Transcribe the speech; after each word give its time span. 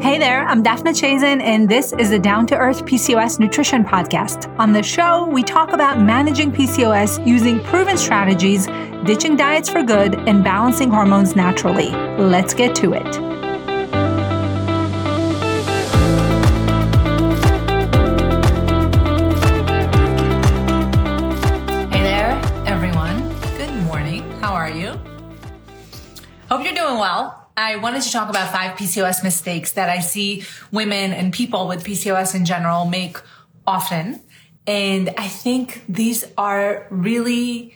Hey 0.00 0.18
there, 0.18 0.46
I'm 0.46 0.62
Daphna 0.62 0.94
Chazen, 0.98 1.42
and 1.42 1.68
this 1.68 1.92
is 1.92 2.08
the 2.08 2.18
Down 2.18 2.46
to 2.46 2.56
Earth 2.56 2.86
PCOS 2.86 3.38
Nutrition 3.38 3.84
Podcast. 3.84 4.48
On 4.58 4.72
the 4.72 4.82
show, 4.82 5.26
we 5.26 5.42
talk 5.42 5.74
about 5.74 6.00
managing 6.00 6.50
PCOS 6.50 7.24
using 7.26 7.62
proven 7.64 7.98
strategies, 7.98 8.66
ditching 9.04 9.36
diets 9.36 9.68
for 9.68 9.82
good, 9.82 10.14
and 10.26 10.42
balancing 10.42 10.90
hormones 10.90 11.36
naturally. 11.36 11.90
Let's 12.16 12.54
get 12.54 12.74
to 12.76 12.94
it. 12.94 13.14
Hey 21.92 22.02
there, 22.02 22.40
everyone. 22.64 23.18
Good 23.58 23.74
morning. 23.84 24.30
How 24.40 24.54
are 24.54 24.70
you? 24.70 24.98
Hope 26.48 26.64
you're 26.64 26.74
doing 26.74 26.98
well. 26.98 27.39
I 27.60 27.76
wanted 27.76 28.00
to 28.02 28.10
talk 28.10 28.30
about 28.30 28.50
five 28.50 28.78
PCOS 28.78 29.22
mistakes 29.22 29.72
that 29.72 29.90
I 29.90 30.00
see 30.00 30.44
women 30.72 31.12
and 31.12 31.30
people 31.30 31.68
with 31.68 31.84
PCOS 31.84 32.34
in 32.34 32.46
general 32.46 32.86
make 32.86 33.18
often. 33.66 34.22
And 34.66 35.10
I 35.18 35.28
think 35.28 35.82
these 35.86 36.24
are 36.38 36.86
really 36.88 37.74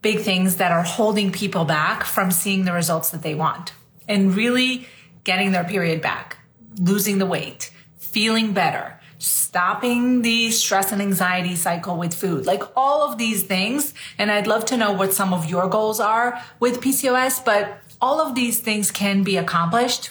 big 0.00 0.20
things 0.20 0.56
that 0.56 0.72
are 0.72 0.82
holding 0.82 1.32
people 1.32 1.66
back 1.66 2.04
from 2.04 2.30
seeing 2.30 2.64
the 2.64 2.72
results 2.72 3.10
that 3.10 3.22
they 3.22 3.34
want 3.34 3.74
and 4.08 4.34
really 4.34 4.88
getting 5.24 5.52
their 5.52 5.64
period 5.64 6.00
back, 6.00 6.38
losing 6.80 7.18
the 7.18 7.26
weight, 7.26 7.70
feeling 7.98 8.54
better, 8.54 8.98
stopping 9.18 10.22
the 10.22 10.50
stress 10.50 10.92
and 10.92 11.02
anxiety 11.02 11.56
cycle 11.56 11.98
with 11.98 12.14
food, 12.14 12.46
like 12.46 12.62
all 12.74 13.10
of 13.10 13.18
these 13.18 13.42
things. 13.42 13.92
And 14.16 14.30
I'd 14.30 14.46
love 14.46 14.64
to 14.66 14.78
know 14.78 14.92
what 14.92 15.12
some 15.12 15.34
of 15.34 15.50
your 15.50 15.68
goals 15.68 16.00
are 16.00 16.42
with 16.58 16.80
PCOS, 16.80 17.44
but 17.44 17.80
all 18.00 18.20
of 18.20 18.34
these 18.34 18.60
things 18.60 18.90
can 18.90 19.22
be 19.22 19.36
accomplished. 19.36 20.10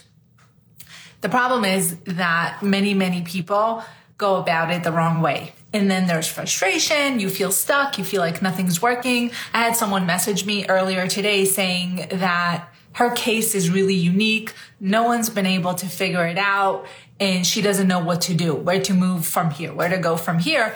The 1.22 1.30
problem 1.30 1.66
is 1.66 1.98
that 2.06 2.62
many, 2.62 2.94
many 2.94 3.22
people 3.22 3.84
go 4.18 4.36
about 4.36 4.72
it 4.72 4.84
the 4.84 4.92
wrong 4.92 5.22
way. 5.22 5.54
And 5.74 5.92
then 5.92 6.08
there's 6.08 6.28
frustration. 6.28 7.20
You 7.20 7.30
feel 7.30 7.52
stuck. 7.52 7.98
You 7.98 8.06
feel 8.06 8.22
like 8.22 8.42
nothing's 8.42 8.82
working. 8.82 9.32
I 9.54 9.64
had 9.64 9.76
someone 9.76 10.06
message 10.06 10.46
me 10.46 10.66
earlier 10.68 11.08
today 11.08 11.44
saying 11.46 12.08
that 12.12 12.70
her 12.94 13.12
case 13.12 13.56
is 13.56 13.70
really 13.70 13.96
unique. 13.96 14.54
No 14.80 15.04
one's 15.04 15.30
been 15.30 15.46
able 15.46 15.74
to 15.74 15.86
figure 15.86 16.26
it 16.26 16.38
out 16.38 16.86
and 17.20 17.46
she 17.46 17.62
doesn't 17.62 17.88
know 17.88 18.00
what 18.00 18.22
to 18.22 18.34
do, 18.34 18.54
where 18.54 18.82
to 18.82 18.94
move 18.94 19.26
from 19.26 19.50
here, 19.52 19.74
where 19.74 19.90
to 19.90 19.98
go 19.98 20.16
from 20.16 20.40
here. 20.40 20.76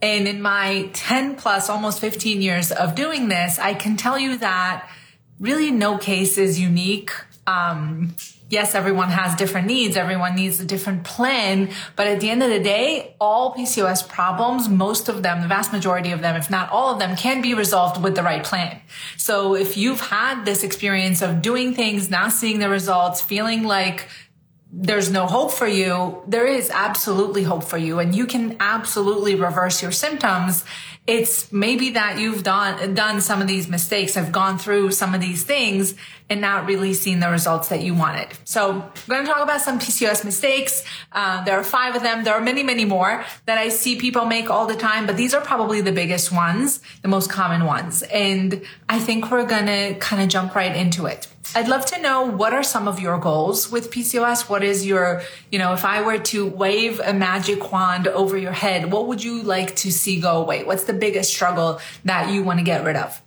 And 0.00 0.28
in 0.28 0.40
my 0.40 0.90
10 0.92 1.36
plus, 1.36 1.68
almost 1.68 2.00
15 2.00 2.40
years 2.40 2.70
of 2.70 2.94
doing 2.94 3.28
this, 3.28 3.58
I 3.58 3.74
can 3.74 3.96
tell 3.96 4.18
you 4.18 4.38
that 4.38 4.88
really 5.40 5.70
no 5.70 5.98
case 5.98 6.38
is 6.38 6.60
unique. 6.60 7.10
Um, 7.46 8.14
yes, 8.48 8.74
everyone 8.74 9.10
has 9.10 9.34
different 9.36 9.66
needs. 9.66 9.96
Everyone 9.96 10.34
needs 10.34 10.60
a 10.60 10.64
different 10.64 11.04
plan. 11.04 11.70
But 11.96 12.06
at 12.06 12.20
the 12.20 12.30
end 12.30 12.42
of 12.42 12.50
the 12.50 12.60
day, 12.60 13.14
all 13.20 13.54
PCOS 13.54 14.08
problems, 14.08 14.68
most 14.68 15.08
of 15.08 15.22
them, 15.22 15.42
the 15.42 15.48
vast 15.48 15.72
majority 15.72 16.10
of 16.12 16.20
them, 16.20 16.36
if 16.36 16.50
not 16.50 16.70
all 16.70 16.92
of 16.92 16.98
them, 16.98 17.16
can 17.16 17.40
be 17.40 17.54
resolved 17.54 18.02
with 18.02 18.14
the 18.14 18.22
right 18.22 18.44
plan. 18.44 18.80
So 19.16 19.54
if 19.54 19.76
you've 19.76 20.00
had 20.00 20.44
this 20.44 20.62
experience 20.62 21.22
of 21.22 21.42
doing 21.42 21.74
things, 21.74 22.10
not 22.10 22.32
seeing 22.32 22.58
the 22.58 22.68
results, 22.68 23.20
feeling 23.20 23.64
like 23.64 24.08
there's 24.70 25.10
no 25.10 25.26
hope 25.26 25.52
for 25.52 25.66
you, 25.66 26.22
there 26.26 26.46
is 26.46 26.70
absolutely 26.70 27.42
hope 27.42 27.64
for 27.64 27.78
you 27.78 27.98
and 27.98 28.14
you 28.14 28.26
can 28.26 28.56
absolutely 28.60 29.34
reverse 29.34 29.82
your 29.82 29.92
symptoms. 29.92 30.64
It's 31.08 31.50
maybe 31.50 31.90
that 31.90 32.18
you've 32.18 32.42
done, 32.42 32.92
done 32.92 33.22
some 33.22 33.40
of 33.40 33.48
these 33.48 33.66
mistakes, 33.66 34.14
have 34.14 34.30
gone 34.30 34.58
through 34.58 34.90
some 34.90 35.14
of 35.14 35.22
these 35.22 35.42
things 35.42 35.94
and 36.28 36.42
not 36.42 36.66
really 36.66 36.92
seen 36.92 37.20
the 37.20 37.30
results 37.30 37.68
that 37.70 37.80
you 37.80 37.94
wanted. 37.94 38.28
So 38.44 38.82
I'm 38.82 38.92
going 39.08 39.24
to 39.24 39.32
talk 39.32 39.42
about 39.42 39.62
some 39.62 39.78
PCOS 39.78 40.22
mistakes. 40.22 40.84
Uh, 41.10 41.42
there 41.44 41.58
are 41.58 41.64
five 41.64 41.96
of 41.96 42.02
them. 42.02 42.24
There 42.24 42.34
are 42.34 42.42
many, 42.42 42.62
many 42.62 42.84
more 42.84 43.24
that 43.46 43.56
I 43.56 43.70
see 43.70 43.98
people 43.98 44.26
make 44.26 44.50
all 44.50 44.66
the 44.66 44.76
time, 44.76 45.06
but 45.06 45.16
these 45.16 45.32
are 45.32 45.40
probably 45.40 45.80
the 45.80 45.92
biggest 45.92 46.30
ones, 46.30 46.80
the 47.00 47.08
most 47.08 47.30
common 47.30 47.64
ones. 47.64 48.02
And 48.02 48.60
I 48.90 48.98
think 48.98 49.30
we're 49.30 49.46
going 49.46 49.64
to 49.64 49.94
kind 50.00 50.22
of 50.22 50.28
jump 50.28 50.54
right 50.54 50.76
into 50.76 51.06
it. 51.06 51.26
I'd 51.54 51.68
love 51.68 51.86
to 51.86 52.00
know 52.00 52.22
what 52.24 52.52
are 52.52 52.62
some 52.62 52.86
of 52.86 53.00
your 53.00 53.18
goals 53.18 53.70
with 53.70 53.90
PCOS? 53.90 54.48
What 54.50 54.62
is 54.62 54.84
your, 54.84 55.22
you 55.50 55.58
know, 55.58 55.72
if 55.72 55.84
I 55.84 56.02
were 56.02 56.18
to 56.18 56.46
wave 56.46 57.00
a 57.00 57.14
magic 57.14 57.72
wand 57.72 58.06
over 58.06 58.36
your 58.36 58.52
head, 58.52 58.92
what 58.92 59.06
would 59.06 59.24
you 59.24 59.42
like 59.42 59.74
to 59.76 59.90
see 59.90 60.20
go 60.20 60.42
away? 60.42 60.64
What's 60.64 60.84
the 60.84 60.92
biggest 60.92 61.32
struggle 61.32 61.80
that 62.04 62.32
you 62.32 62.42
want 62.42 62.58
to 62.58 62.64
get 62.64 62.84
rid 62.84 62.96
of? 62.96 63.22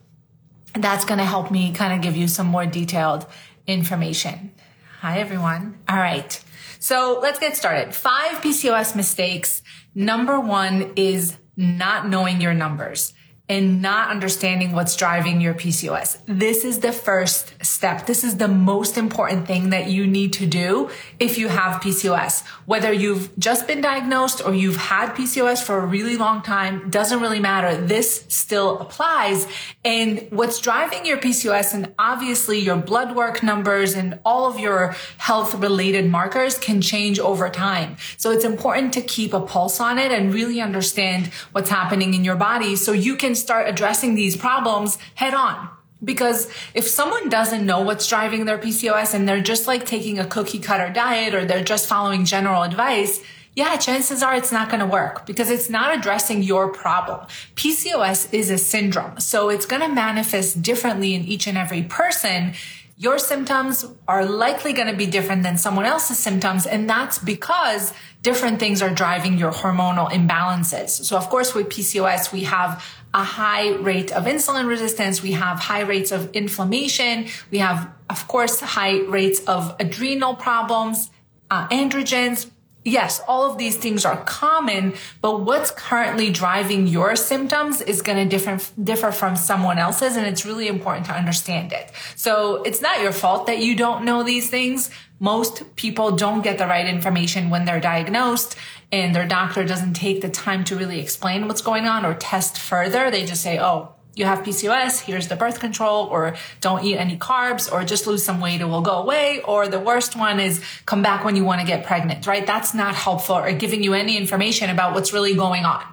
That's 0.73 1.03
going 1.03 1.17
to 1.17 1.25
help 1.25 1.51
me 1.51 1.73
kind 1.73 1.93
of 1.93 2.01
give 2.01 2.15
you 2.15 2.27
some 2.27 2.47
more 2.47 2.65
detailed 2.65 3.25
information. 3.65 4.51
Hi, 4.99 5.19
everyone. 5.19 5.79
All 5.89 5.97
right. 5.97 6.41
So 6.79 7.19
let's 7.21 7.39
get 7.39 7.57
started. 7.57 7.95
Five 7.95 8.41
PCOS 8.41 8.95
mistakes. 8.95 9.63
Number 9.95 10.39
one 10.39 10.93
is 10.95 11.37
not 11.57 12.07
knowing 12.07 12.39
your 12.39 12.53
numbers 12.53 13.13
and 13.51 13.81
not 13.81 14.09
understanding 14.09 14.71
what's 14.71 14.95
driving 14.95 15.41
your 15.41 15.53
PCOS. 15.53 16.19
This 16.25 16.63
is 16.63 16.79
the 16.79 16.93
first 16.93 17.53
step. 17.61 18.05
This 18.05 18.23
is 18.23 18.37
the 18.37 18.47
most 18.47 18.97
important 18.97 19.45
thing 19.45 19.71
that 19.71 19.87
you 19.87 20.07
need 20.07 20.31
to 20.33 20.45
do 20.45 20.89
if 21.19 21.37
you 21.37 21.49
have 21.49 21.81
PCOS. 21.81 22.47
Whether 22.65 22.93
you've 22.93 23.37
just 23.37 23.67
been 23.67 23.81
diagnosed 23.81 24.41
or 24.45 24.53
you've 24.53 24.77
had 24.77 25.09
PCOS 25.15 25.61
for 25.61 25.79
a 25.79 25.85
really 25.85 26.15
long 26.15 26.41
time, 26.41 26.89
doesn't 26.89 27.19
really 27.19 27.41
matter. 27.41 27.75
This 27.75 28.23
still 28.29 28.79
applies. 28.79 29.45
And 29.83 30.25
what's 30.29 30.61
driving 30.61 31.05
your 31.05 31.17
PCOS 31.17 31.73
and 31.73 31.93
obviously 31.99 32.57
your 32.57 32.77
blood 32.77 33.17
work 33.17 33.43
numbers 33.43 33.95
and 33.95 34.17
all 34.23 34.49
of 34.49 34.61
your 34.61 34.95
health 35.17 35.55
related 35.55 36.09
markers 36.09 36.57
can 36.57 36.79
change 36.79 37.19
over 37.19 37.49
time. 37.49 37.97
So 38.15 38.31
it's 38.31 38.45
important 38.45 38.93
to 38.93 39.01
keep 39.01 39.33
a 39.33 39.41
pulse 39.41 39.81
on 39.81 39.99
it 39.99 40.13
and 40.13 40.33
really 40.33 40.61
understand 40.61 41.27
what's 41.51 41.69
happening 41.69 42.13
in 42.13 42.23
your 42.23 42.37
body 42.37 42.77
so 42.77 42.93
you 42.93 43.17
can 43.17 43.35
start 43.41 43.67
addressing 43.67 44.15
these 44.15 44.37
problems 44.37 44.97
head 45.15 45.33
on. 45.33 45.69
Because 46.03 46.49
if 46.73 46.87
someone 46.87 47.29
doesn't 47.29 47.65
know 47.65 47.81
what's 47.81 48.07
driving 48.07 48.45
their 48.45 48.57
PCOS 48.57 49.13
and 49.13 49.27
they're 49.27 49.41
just 49.41 49.67
like 49.67 49.85
taking 49.85 50.17
a 50.17 50.25
cookie 50.25 50.59
cutter 50.59 50.91
diet 50.91 51.35
or 51.35 51.45
they're 51.45 51.63
just 51.63 51.87
following 51.87 52.25
general 52.25 52.63
advice, 52.63 53.21
yeah, 53.55 53.75
chances 53.75 54.23
are 54.23 54.33
it's 54.35 54.51
not 54.51 54.69
going 54.69 54.79
to 54.79 54.85
work 54.85 55.25
because 55.25 55.49
it's 55.49 55.69
not 55.69 55.95
addressing 55.95 56.41
your 56.41 56.69
problem. 56.69 57.27
PCOS 57.55 58.33
is 58.33 58.49
a 58.49 58.57
syndrome. 58.57 59.19
So 59.19 59.49
it's 59.49 59.65
going 59.65 59.81
to 59.81 59.89
manifest 59.89 60.61
differently 60.61 61.13
in 61.13 61.23
each 61.25 61.47
and 61.47 61.57
every 61.57 61.83
person. 61.83 62.53
Your 62.97 63.19
symptoms 63.19 63.85
are 64.07 64.25
likely 64.25 64.73
going 64.73 64.87
to 64.87 64.95
be 64.95 65.05
different 65.05 65.43
than 65.43 65.57
someone 65.57 65.85
else's 65.85 66.17
symptoms. 66.17 66.65
And 66.65 66.89
that's 66.89 67.19
because 67.19 67.93
different 68.21 68.59
things 68.59 68.81
are 68.81 68.93
driving 68.93 69.37
your 69.37 69.51
hormonal 69.51 70.09
imbalances. 70.11 70.89
So 70.89 71.17
of 71.17 71.29
course, 71.29 71.53
with 71.53 71.67
PCOS, 71.67 72.31
we 72.31 72.43
have 72.43 72.85
a 73.13 73.23
high 73.23 73.71
rate 73.75 74.11
of 74.11 74.25
insulin 74.25 74.67
resistance. 74.67 75.21
We 75.21 75.33
have 75.33 75.59
high 75.59 75.81
rates 75.81 76.11
of 76.11 76.31
inflammation. 76.33 77.27
We 77.51 77.57
have, 77.59 77.89
of 78.09 78.27
course, 78.27 78.59
high 78.61 79.01
rates 79.01 79.43
of 79.45 79.75
adrenal 79.79 80.35
problems, 80.35 81.09
uh, 81.49 81.67
androgens. 81.67 82.49
Yes, 82.83 83.21
all 83.27 83.49
of 83.49 83.59
these 83.59 83.77
things 83.77 84.05
are 84.05 84.23
common, 84.23 84.95
but 85.21 85.41
what's 85.41 85.69
currently 85.69 86.31
driving 86.31 86.87
your 86.87 87.15
symptoms 87.15 87.79
is 87.79 88.01
going 88.01 88.17
to 88.17 88.25
differ, 88.25 88.59
differ 88.81 89.11
from 89.11 89.35
someone 89.35 89.77
else's. 89.77 90.15
And 90.15 90.25
it's 90.25 90.45
really 90.45 90.67
important 90.67 91.05
to 91.05 91.13
understand 91.13 91.73
it. 91.73 91.91
So 92.15 92.63
it's 92.63 92.81
not 92.81 93.01
your 93.01 93.11
fault 93.11 93.45
that 93.47 93.59
you 93.59 93.75
don't 93.75 94.03
know 94.03 94.23
these 94.23 94.49
things. 94.49 94.89
Most 95.19 95.75
people 95.75 96.11
don't 96.11 96.41
get 96.41 96.57
the 96.57 96.65
right 96.65 96.87
information 96.87 97.51
when 97.51 97.65
they're 97.65 97.79
diagnosed 97.79 98.55
and 98.91 99.15
their 99.15 99.27
doctor 99.27 99.63
doesn't 99.63 99.93
take 99.93 100.21
the 100.21 100.29
time 100.29 100.63
to 100.65 100.75
really 100.75 100.99
explain 100.99 101.47
what's 101.47 101.61
going 101.61 101.85
on 101.85 102.05
or 102.05 102.15
test 102.15 102.57
further. 102.57 103.11
They 103.11 103.25
just 103.25 103.43
say, 103.43 103.59
oh, 103.59 103.93
you 104.15 104.25
have 104.25 104.39
PCOS, 104.39 105.01
here's 105.01 105.27
the 105.27 105.35
birth 105.35 105.59
control, 105.59 106.07
or 106.07 106.35
don't 106.59 106.83
eat 106.83 106.97
any 106.97 107.17
carbs, 107.17 107.71
or 107.71 107.83
just 107.83 108.07
lose 108.07 108.23
some 108.23 108.41
weight, 108.41 108.61
it 108.61 108.65
will 108.65 108.81
go 108.81 109.01
away. 109.01 109.41
Or 109.41 109.67
the 109.67 109.79
worst 109.79 110.15
one 110.15 110.39
is 110.39 110.61
come 110.85 111.01
back 111.01 111.23
when 111.23 111.35
you 111.35 111.45
want 111.45 111.61
to 111.61 111.67
get 111.67 111.85
pregnant, 111.85 112.27
right? 112.27 112.45
That's 112.45 112.73
not 112.73 112.95
helpful 112.95 113.37
or 113.37 113.51
giving 113.53 113.83
you 113.83 113.93
any 113.93 114.17
information 114.17 114.69
about 114.69 114.93
what's 114.93 115.13
really 115.13 115.33
going 115.33 115.63
on. 115.63 115.83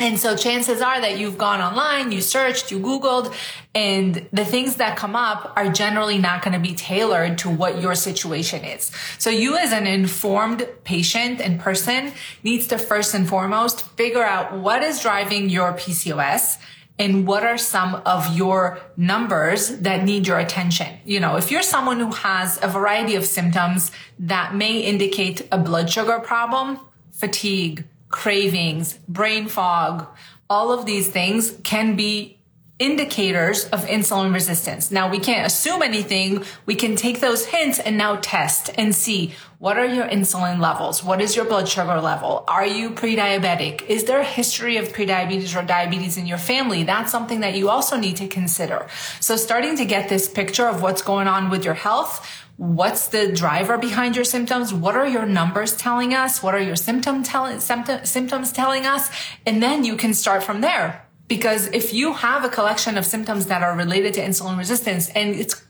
And 0.00 0.16
so 0.18 0.36
chances 0.36 0.80
are 0.80 1.00
that 1.00 1.18
you've 1.18 1.38
gone 1.38 1.60
online, 1.60 2.12
you 2.12 2.20
searched, 2.20 2.70
you 2.70 2.78
Googled, 2.78 3.34
and 3.74 4.28
the 4.32 4.44
things 4.44 4.76
that 4.76 4.96
come 4.96 5.16
up 5.16 5.52
are 5.56 5.72
generally 5.72 6.18
not 6.18 6.42
going 6.42 6.54
to 6.54 6.60
be 6.60 6.74
tailored 6.74 7.38
to 7.38 7.50
what 7.50 7.82
your 7.82 7.96
situation 7.96 8.64
is. 8.64 8.92
So 9.18 9.28
you 9.28 9.56
as 9.56 9.72
an 9.72 9.88
informed 9.88 10.68
patient 10.84 11.40
and 11.40 11.58
person 11.58 12.12
needs 12.44 12.68
to 12.68 12.78
first 12.78 13.12
and 13.12 13.28
foremost 13.28 13.88
figure 13.96 14.22
out 14.22 14.56
what 14.56 14.84
is 14.84 15.00
driving 15.00 15.48
your 15.48 15.72
PCOS 15.72 16.58
and 16.98 17.26
what 17.26 17.44
are 17.44 17.58
some 17.58 17.94
of 18.06 18.36
your 18.36 18.80
numbers 18.96 19.68
that 19.78 20.04
need 20.04 20.26
your 20.26 20.38
attention? 20.38 20.98
You 21.04 21.20
know, 21.20 21.36
if 21.36 21.50
you're 21.50 21.62
someone 21.62 22.00
who 22.00 22.10
has 22.10 22.58
a 22.62 22.68
variety 22.68 23.14
of 23.14 23.24
symptoms 23.24 23.92
that 24.18 24.54
may 24.54 24.80
indicate 24.80 25.46
a 25.52 25.58
blood 25.58 25.90
sugar 25.90 26.18
problem, 26.18 26.80
fatigue, 27.12 27.84
cravings, 28.08 28.94
brain 29.08 29.48
fog, 29.48 30.06
all 30.50 30.72
of 30.72 30.86
these 30.86 31.08
things 31.08 31.56
can 31.62 31.94
be 31.94 32.37
indicators 32.78 33.64
of 33.70 33.86
insulin 33.86 34.32
resistance. 34.32 34.90
Now 34.90 35.10
we 35.10 35.18
can't 35.18 35.46
assume 35.46 35.82
anything. 35.82 36.44
We 36.64 36.76
can 36.76 36.94
take 36.94 37.20
those 37.20 37.46
hints 37.46 37.80
and 37.80 37.98
now 37.98 38.18
test 38.22 38.70
and 38.76 38.94
see 38.94 39.34
what 39.58 39.76
are 39.76 39.86
your 39.86 40.06
insulin 40.06 40.60
levels? 40.60 41.02
What 41.02 41.20
is 41.20 41.34
your 41.34 41.44
blood 41.44 41.68
sugar 41.68 42.00
level? 42.00 42.44
Are 42.46 42.64
you 42.64 42.90
pre-diabetic? 42.90 43.84
Is 43.88 44.04
there 44.04 44.20
a 44.20 44.24
history 44.24 44.76
of 44.76 44.92
prediabetes 44.92 45.60
or 45.60 45.66
diabetes 45.66 46.16
in 46.16 46.26
your 46.26 46.38
family? 46.38 46.84
That's 46.84 47.10
something 47.10 47.40
that 47.40 47.56
you 47.56 47.68
also 47.68 47.96
need 47.96 48.16
to 48.18 48.28
consider. 48.28 48.86
So 49.18 49.34
starting 49.34 49.76
to 49.78 49.84
get 49.84 50.08
this 50.08 50.28
picture 50.28 50.68
of 50.68 50.80
what's 50.80 51.02
going 51.02 51.26
on 51.26 51.50
with 51.50 51.64
your 51.64 51.74
health, 51.74 52.24
what's 52.56 53.08
the 53.08 53.32
driver 53.32 53.76
behind 53.76 54.14
your 54.14 54.24
symptoms? 54.24 54.72
What 54.72 54.94
are 54.94 55.08
your 55.08 55.26
numbers 55.26 55.76
telling 55.76 56.14
us? 56.14 56.40
What 56.40 56.54
are 56.54 56.62
your 56.62 56.76
symptom 56.76 57.24
tell- 57.24 57.58
symptom- 57.58 58.06
symptoms 58.06 58.52
telling 58.52 58.86
us? 58.86 59.10
And 59.44 59.60
then 59.60 59.82
you 59.82 59.96
can 59.96 60.14
start 60.14 60.44
from 60.44 60.60
there 60.60 61.07
because 61.28 61.66
if 61.68 61.92
you 61.92 62.14
have 62.14 62.44
a 62.44 62.48
collection 62.48 62.96
of 62.98 63.04
symptoms 63.06 63.46
that 63.46 63.62
are 63.62 63.76
related 63.76 64.14
to 64.14 64.20
insulin 64.20 64.58
resistance 64.58 65.10
and 65.10 65.34
it's 65.34 65.62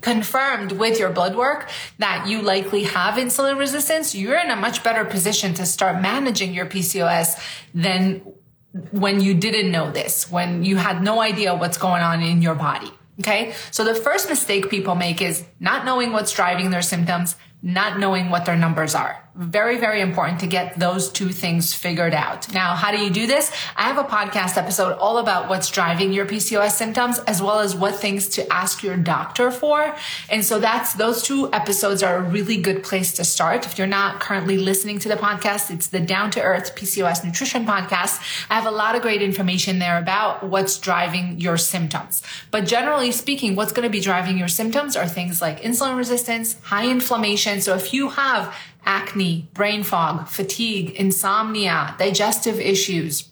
confirmed 0.00 0.72
with 0.72 0.98
your 0.98 1.10
blood 1.10 1.34
work 1.34 1.68
that 1.98 2.26
you 2.28 2.42
likely 2.42 2.84
have 2.84 3.14
insulin 3.14 3.58
resistance, 3.58 4.14
you're 4.14 4.38
in 4.38 4.50
a 4.50 4.56
much 4.56 4.84
better 4.84 5.04
position 5.04 5.54
to 5.54 5.66
start 5.66 6.00
managing 6.00 6.54
your 6.54 6.66
PCOS 6.66 7.40
than 7.74 8.22
when 8.90 9.20
you 9.20 9.34
didn't 9.34 9.72
know 9.72 9.90
this, 9.90 10.30
when 10.30 10.62
you 10.62 10.76
had 10.76 11.02
no 11.02 11.20
idea 11.20 11.54
what's 11.54 11.78
going 11.78 12.02
on 12.02 12.22
in 12.22 12.42
your 12.42 12.54
body. 12.54 12.90
Okay. 13.20 13.54
So 13.70 13.82
the 13.82 13.94
first 13.94 14.28
mistake 14.28 14.70
people 14.70 14.94
make 14.94 15.20
is 15.20 15.44
not 15.58 15.84
knowing 15.84 16.12
what's 16.12 16.32
driving 16.32 16.70
their 16.70 16.82
symptoms, 16.82 17.34
not 17.62 17.98
knowing 17.98 18.30
what 18.30 18.44
their 18.44 18.56
numbers 18.56 18.94
are. 18.94 19.27
Very, 19.38 19.78
very 19.78 20.00
important 20.00 20.40
to 20.40 20.48
get 20.48 20.80
those 20.80 21.08
two 21.08 21.28
things 21.28 21.72
figured 21.72 22.12
out. 22.12 22.52
Now, 22.52 22.74
how 22.74 22.90
do 22.90 22.98
you 22.98 23.08
do 23.08 23.28
this? 23.28 23.52
I 23.76 23.82
have 23.82 23.96
a 23.96 24.02
podcast 24.02 24.56
episode 24.56 24.98
all 24.98 25.18
about 25.18 25.48
what's 25.48 25.70
driving 25.70 26.12
your 26.12 26.26
PCOS 26.26 26.72
symptoms 26.72 27.20
as 27.20 27.40
well 27.40 27.60
as 27.60 27.72
what 27.76 27.94
things 27.94 28.26
to 28.30 28.52
ask 28.52 28.82
your 28.82 28.96
doctor 28.96 29.52
for. 29.52 29.94
And 30.28 30.44
so 30.44 30.58
that's 30.58 30.94
those 30.94 31.22
two 31.22 31.52
episodes 31.52 32.02
are 32.02 32.16
a 32.16 32.20
really 32.20 32.56
good 32.56 32.82
place 32.82 33.12
to 33.12 33.24
start. 33.24 33.64
If 33.64 33.78
you're 33.78 33.86
not 33.86 34.18
currently 34.18 34.58
listening 34.58 34.98
to 34.98 35.08
the 35.08 35.14
podcast, 35.14 35.70
it's 35.70 35.86
the 35.86 36.00
Down 36.00 36.32
to 36.32 36.42
Earth 36.42 36.74
PCOS 36.74 37.24
Nutrition 37.24 37.64
Podcast. 37.64 38.20
I 38.50 38.56
have 38.56 38.66
a 38.66 38.72
lot 38.72 38.96
of 38.96 39.02
great 39.02 39.22
information 39.22 39.78
there 39.78 39.98
about 39.98 40.42
what's 40.42 40.76
driving 40.78 41.40
your 41.40 41.58
symptoms. 41.58 42.24
But 42.50 42.66
generally 42.66 43.12
speaking, 43.12 43.54
what's 43.54 43.70
going 43.70 43.86
to 43.86 43.92
be 43.92 44.00
driving 44.00 44.36
your 44.36 44.48
symptoms 44.48 44.96
are 44.96 45.06
things 45.06 45.40
like 45.40 45.62
insulin 45.62 45.96
resistance, 45.96 46.56
high 46.62 46.90
inflammation. 46.90 47.60
So 47.60 47.76
if 47.76 47.94
you 47.94 48.08
have 48.08 48.52
acne, 48.84 49.48
brain 49.54 49.82
fog, 49.82 50.28
fatigue, 50.28 50.90
insomnia, 50.90 51.94
digestive 51.98 52.60
issues. 52.60 53.28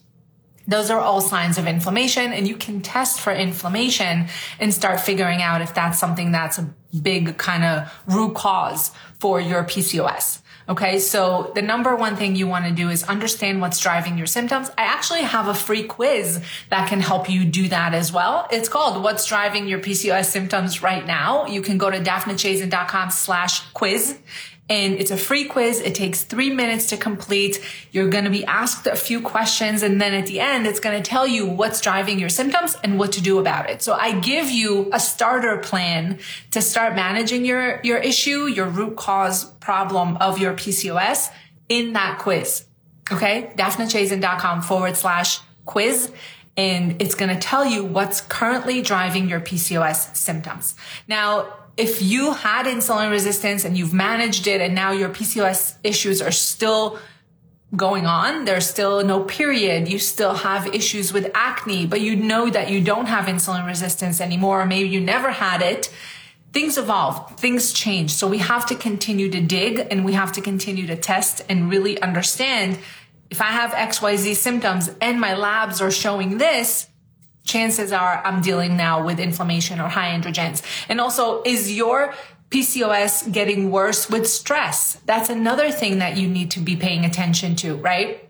Those 0.68 0.90
are 0.90 1.00
all 1.00 1.20
signs 1.20 1.58
of 1.58 1.66
inflammation 1.66 2.32
and 2.32 2.48
you 2.48 2.56
can 2.56 2.80
test 2.80 3.20
for 3.20 3.32
inflammation 3.32 4.26
and 4.58 4.74
start 4.74 5.00
figuring 5.00 5.40
out 5.40 5.62
if 5.62 5.74
that's 5.74 5.98
something 5.98 6.32
that's 6.32 6.58
a 6.58 6.74
big 7.00 7.38
kind 7.38 7.64
of 7.64 7.92
root 8.06 8.34
cause 8.34 8.90
for 9.18 9.40
your 9.40 9.62
PCOS. 9.64 10.40
Okay. 10.68 10.98
So 10.98 11.52
the 11.54 11.62
number 11.62 11.94
one 11.94 12.16
thing 12.16 12.34
you 12.34 12.48
want 12.48 12.64
to 12.64 12.72
do 12.72 12.90
is 12.90 13.04
understand 13.04 13.60
what's 13.60 13.78
driving 13.78 14.18
your 14.18 14.26
symptoms. 14.26 14.68
I 14.76 14.82
actually 14.82 15.22
have 15.22 15.46
a 15.46 15.54
free 15.54 15.84
quiz 15.84 16.42
that 16.70 16.88
can 16.88 17.00
help 17.00 17.30
you 17.30 17.44
do 17.44 17.68
that 17.68 17.94
as 17.94 18.12
well. 18.12 18.48
It's 18.50 18.68
called 18.68 19.02
what's 19.04 19.26
driving 19.26 19.68
your 19.68 19.78
PCOS 19.78 20.24
symptoms 20.24 20.82
right 20.82 21.06
now. 21.06 21.46
You 21.46 21.62
can 21.62 21.78
go 21.78 21.88
to 21.88 22.00
daphnachazen.com 22.00 23.10
slash 23.10 23.60
quiz 23.74 24.18
and 24.68 24.94
it's 24.94 25.12
a 25.12 25.16
free 25.16 25.44
quiz. 25.44 25.80
It 25.80 25.94
takes 25.94 26.24
three 26.24 26.50
minutes 26.50 26.88
to 26.88 26.96
complete. 26.96 27.62
You're 27.92 28.08
going 28.08 28.24
to 28.24 28.30
be 28.30 28.44
asked 28.44 28.86
a 28.86 28.96
few 28.96 29.20
questions. 29.20 29.82
And 29.82 30.00
then 30.00 30.12
at 30.12 30.26
the 30.26 30.40
end, 30.40 30.66
it's 30.66 30.80
going 30.80 31.00
to 31.00 31.08
tell 31.08 31.26
you 31.26 31.46
what's 31.46 31.80
driving 31.80 32.18
your 32.18 32.28
symptoms 32.28 32.76
and 32.82 32.98
what 32.98 33.12
to 33.12 33.20
do 33.20 33.38
about 33.38 33.70
it. 33.70 33.82
So 33.82 33.94
I 33.94 34.18
give 34.18 34.50
you 34.50 34.90
a 34.92 34.98
starter 34.98 35.58
plan 35.58 36.18
to 36.50 36.60
start 36.60 36.96
managing 36.96 37.44
your, 37.44 37.80
your 37.84 37.98
issue, 37.98 38.46
your 38.46 38.66
root 38.66 38.96
cause 38.96 39.44
problem 39.44 40.16
of 40.16 40.38
your 40.38 40.54
PCOS 40.54 41.30
in 41.68 41.92
that 41.92 42.18
quiz. 42.18 42.64
Okay. 43.12 43.52
daphnachazen.com 43.56 44.62
forward 44.62 44.96
slash 44.96 45.40
quiz 45.64 46.10
and 46.56 47.00
it's 47.02 47.14
going 47.14 47.28
to 47.28 47.40
tell 47.40 47.66
you 47.66 47.84
what's 47.84 48.22
currently 48.22 48.80
driving 48.80 49.28
your 49.28 49.40
PCOS 49.40 50.16
symptoms. 50.16 50.74
Now, 51.06 51.52
if 51.76 52.00
you 52.00 52.32
had 52.32 52.66
insulin 52.66 53.10
resistance 53.10 53.64
and 53.64 53.76
you've 53.76 53.92
managed 53.92 54.46
it 54.46 54.60
and 54.60 54.74
now 54.74 54.92
your 54.92 55.10
PCOS 55.10 55.76
issues 55.84 56.22
are 56.22 56.30
still 56.30 56.98
going 57.74 58.06
on, 58.06 58.44
there's 58.44 58.66
still 58.66 59.04
no 59.04 59.22
period, 59.24 59.88
you 59.88 59.98
still 59.98 60.34
have 60.34 60.66
issues 60.74 61.12
with 61.12 61.30
acne, 61.34 61.86
but 61.86 62.00
you 62.00 62.16
know 62.16 62.48
that 62.48 62.70
you 62.70 62.80
don't 62.80 63.06
have 63.06 63.26
insulin 63.26 63.66
resistance 63.66 64.20
anymore, 64.20 64.62
or 64.62 64.66
maybe 64.66 64.88
you 64.88 65.00
never 65.00 65.30
had 65.30 65.60
it, 65.60 65.92
things 66.52 66.78
evolve, 66.78 67.38
things 67.38 67.72
change. 67.72 68.10
So 68.12 68.26
we 68.26 68.38
have 68.38 68.64
to 68.66 68.74
continue 68.74 69.30
to 69.30 69.40
dig 69.42 69.88
and 69.90 70.04
we 70.04 70.14
have 70.14 70.32
to 70.32 70.40
continue 70.40 70.86
to 70.86 70.96
test 70.96 71.42
and 71.48 71.68
really 71.70 72.00
understand 72.00 72.78
if 73.28 73.40
I 73.40 73.46
have 73.46 73.72
XYZ 73.72 74.36
symptoms 74.36 74.90
and 75.00 75.20
my 75.20 75.34
labs 75.34 75.82
are 75.82 75.90
showing 75.90 76.38
this, 76.38 76.88
chances 77.46 77.92
are 77.92 78.20
I'm 78.24 78.42
dealing 78.42 78.76
now 78.76 79.02
with 79.02 79.18
inflammation 79.18 79.80
or 79.80 79.88
high 79.88 80.10
androgens. 80.10 80.62
And 80.88 81.00
also, 81.00 81.42
is 81.44 81.72
your 81.72 82.12
PCOS 82.50 83.32
getting 83.32 83.70
worse 83.70 84.10
with 84.10 84.28
stress? 84.28 84.98
That's 85.06 85.30
another 85.30 85.70
thing 85.72 85.98
that 86.00 86.16
you 86.16 86.28
need 86.28 86.50
to 86.52 86.60
be 86.60 86.76
paying 86.76 87.04
attention 87.04 87.56
to, 87.56 87.76
right? 87.76 88.25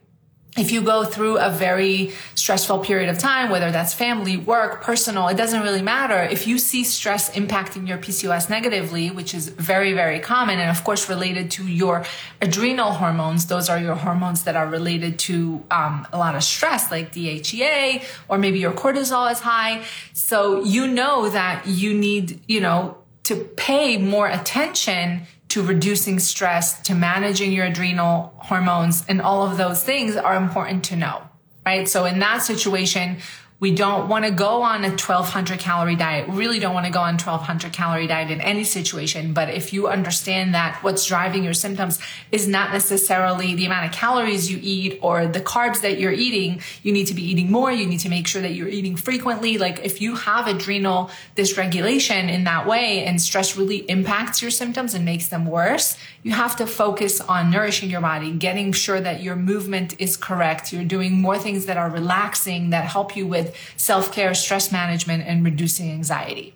If 0.56 0.72
you 0.72 0.80
go 0.80 1.04
through 1.04 1.38
a 1.38 1.50
very 1.50 2.12
stressful 2.34 2.78
period 2.80 3.08
of 3.10 3.18
time, 3.18 3.50
whether 3.50 3.70
that's 3.70 3.92
family, 3.92 4.36
work, 4.36 4.82
personal, 4.82 5.28
it 5.28 5.36
doesn't 5.36 5.62
really 5.62 5.82
matter. 5.82 6.22
If 6.22 6.46
you 6.46 6.58
see 6.58 6.82
stress 6.82 7.30
impacting 7.30 7.86
your 7.86 7.98
PCOS 7.98 8.48
negatively, 8.48 9.10
which 9.10 9.34
is 9.34 9.48
very, 9.48 9.92
very 9.92 10.18
common, 10.18 10.58
and 10.58 10.70
of 10.70 10.82
course 10.82 11.08
related 11.08 11.50
to 11.52 11.66
your 11.66 12.04
adrenal 12.40 12.92
hormones, 12.92 13.46
those 13.46 13.68
are 13.68 13.78
your 13.78 13.94
hormones 13.94 14.44
that 14.44 14.56
are 14.56 14.66
related 14.66 15.18
to 15.20 15.62
um, 15.70 16.06
a 16.12 16.18
lot 16.18 16.34
of 16.34 16.42
stress, 16.42 16.90
like 16.90 17.12
DHEA, 17.12 18.02
or 18.28 18.38
maybe 18.38 18.58
your 18.58 18.72
cortisol 18.72 19.30
is 19.30 19.40
high. 19.40 19.84
So 20.14 20.64
you 20.64 20.86
know 20.86 21.28
that 21.28 21.66
you 21.66 21.92
need, 21.92 22.40
you 22.48 22.60
know, 22.60 22.98
to 23.24 23.34
pay 23.34 23.98
more 23.98 24.28
attention 24.28 25.26
to 25.56 25.62
reducing 25.62 26.18
stress, 26.18 26.78
to 26.82 26.94
managing 26.94 27.50
your 27.50 27.64
adrenal 27.64 28.30
hormones, 28.36 29.02
and 29.08 29.22
all 29.22 29.42
of 29.50 29.56
those 29.56 29.82
things 29.82 30.14
are 30.14 30.36
important 30.36 30.84
to 30.84 30.94
know, 30.94 31.22
right? 31.64 31.88
So 31.88 32.04
in 32.04 32.18
that 32.18 32.42
situation, 32.42 33.16
we 33.58 33.74
don't 33.74 34.08
want 34.08 34.26
to 34.26 34.30
go 34.30 34.62
on 34.62 34.84
a 34.84 34.90
1200 34.90 35.58
calorie 35.58 35.96
diet. 35.96 36.28
We 36.28 36.36
really 36.36 36.58
don't 36.58 36.74
want 36.74 36.84
to 36.84 36.92
go 36.92 37.00
on 37.00 37.14
1200 37.14 37.72
calorie 37.72 38.06
diet 38.06 38.30
in 38.30 38.42
any 38.42 38.64
situation. 38.64 39.32
But 39.32 39.48
if 39.48 39.72
you 39.72 39.88
understand 39.88 40.52
that 40.52 40.78
what's 40.82 41.06
driving 41.06 41.42
your 41.42 41.54
symptoms 41.54 41.98
is 42.30 42.46
not 42.46 42.72
necessarily 42.72 43.54
the 43.54 43.64
amount 43.64 43.86
of 43.86 43.92
calories 43.92 44.50
you 44.50 44.58
eat 44.60 44.98
or 45.00 45.26
the 45.26 45.40
carbs 45.40 45.80
that 45.80 45.98
you're 45.98 46.12
eating, 46.12 46.60
you 46.82 46.92
need 46.92 47.06
to 47.06 47.14
be 47.14 47.22
eating 47.22 47.50
more. 47.50 47.72
You 47.72 47.86
need 47.86 48.00
to 48.00 48.10
make 48.10 48.26
sure 48.26 48.42
that 48.42 48.52
you're 48.52 48.68
eating 48.68 48.94
frequently. 48.94 49.56
Like 49.56 49.82
if 49.82 50.02
you 50.02 50.16
have 50.16 50.46
adrenal 50.48 51.10
dysregulation 51.34 52.30
in 52.30 52.44
that 52.44 52.66
way 52.66 53.06
and 53.06 53.22
stress 53.22 53.56
really 53.56 53.88
impacts 53.88 54.42
your 54.42 54.50
symptoms 54.50 54.92
and 54.92 55.02
makes 55.06 55.28
them 55.28 55.46
worse, 55.46 55.96
you 56.22 56.32
have 56.32 56.56
to 56.56 56.66
focus 56.66 57.22
on 57.22 57.50
nourishing 57.50 57.88
your 57.88 58.02
body, 58.02 58.32
getting 58.32 58.72
sure 58.72 59.00
that 59.00 59.22
your 59.22 59.36
movement 59.36 59.98
is 59.98 60.16
correct. 60.16 60.74
You're 60.74 60.84
doing 60.84 61.14
more 61.14 61.38
things 61.38 61.64
that 61.66 61.78
are 61.78 61.88
relaxing, 61.88 62.70
that 62.70 62.84
help 62.84 63.16
you 63.16 63.26
with 63.26 63.45
with 63.46 63.56
self 63.76 64.12
care, 64.12 64.34
stress 64.34 64.72
management, 64.72 65.24
and 65.26 65.44
reducing 65.44 65.90
anxiety. 65.90 66.54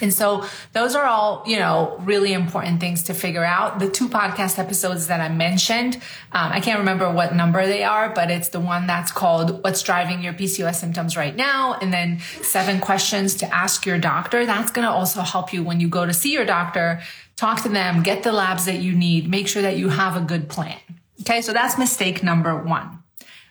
And 0.00 0.12
so 0.12 0.44
those 0.72 0.96
are 0.96 1.04
all, 1.04 1.44
you 1.46 1.56
know, 1.56 1.96
really 2.00 2.32
important 2.32 2.80
things 2.80 3.04
to 3.04 3.14
figure 3.14 3.44
out. 3.44 3.78
The 3.78 3.88
two 3.88 4.08
podcast 4.08 4.58
episodes 4.58 5.06
that 5.06 5.20
I 5.20 5.28
mentioned, 5.28 5.96
um, 6.32 6.52
I 6.52 6.60
can't 6.60 6.80
remember 6.80 7.10
what 7.12 7.34
number 7.34 7.64
they 7.64 7.84
are, 7.84 8.10
but 8.12 8.28
it's 8.28 8.48
the 8.48 8.58
one 8.58 8.88
that's 8.88 9.12
called 9.12 9.62
What's 9.62 9.82
Driving 9.82 10.22
Your 10.22 10.32
PCOS 10.32 10.76
Symptoms 10.76 11.16
Right 11.16 11.36
Now. 11.36 11.74
And 11.74 11.92
then 11.92 12.18
seven 12.42 12.80
questions 12.80 13.36
to 13.36 13.54
ask 13.54 13.86
your 13.86 13.98
doctor. 13.98 14.44
That's 14.44 14.72
going 14.72 14.86
to 14.86 14.92
also 14.92 15.20
help 15.20 15.52
you 15.52 15.62
when 15.62 15.78
you 15.78 15.88
go 15.88 16.04
to 16.04 16.12
see 16.12 16.32
your 16.32 16.44
doctor, 16.44 17.00
talk 17.36 17.62
to 17.62 17.68
them, 17.68 18.02
get 18.02 18.24
the 18.24 18.32
labs 18.32 18.64
that 18.64 18.80
you 18.80 18.94
need, 18.94 19.30
make 19.30 19.46
sure 19.46 19.62
that 19.62 19.76
you 19.76 19.90
have 19.90 20.16
a 20.16 20.20
good 20.20 20.48
plan. 20.48 20.78
Okay. 21.20 21.40
So 21.40 21.52
that's 21.52 21.78
mistake 21.78 22.22
number 22.22 22.56
one. 22.56 23.03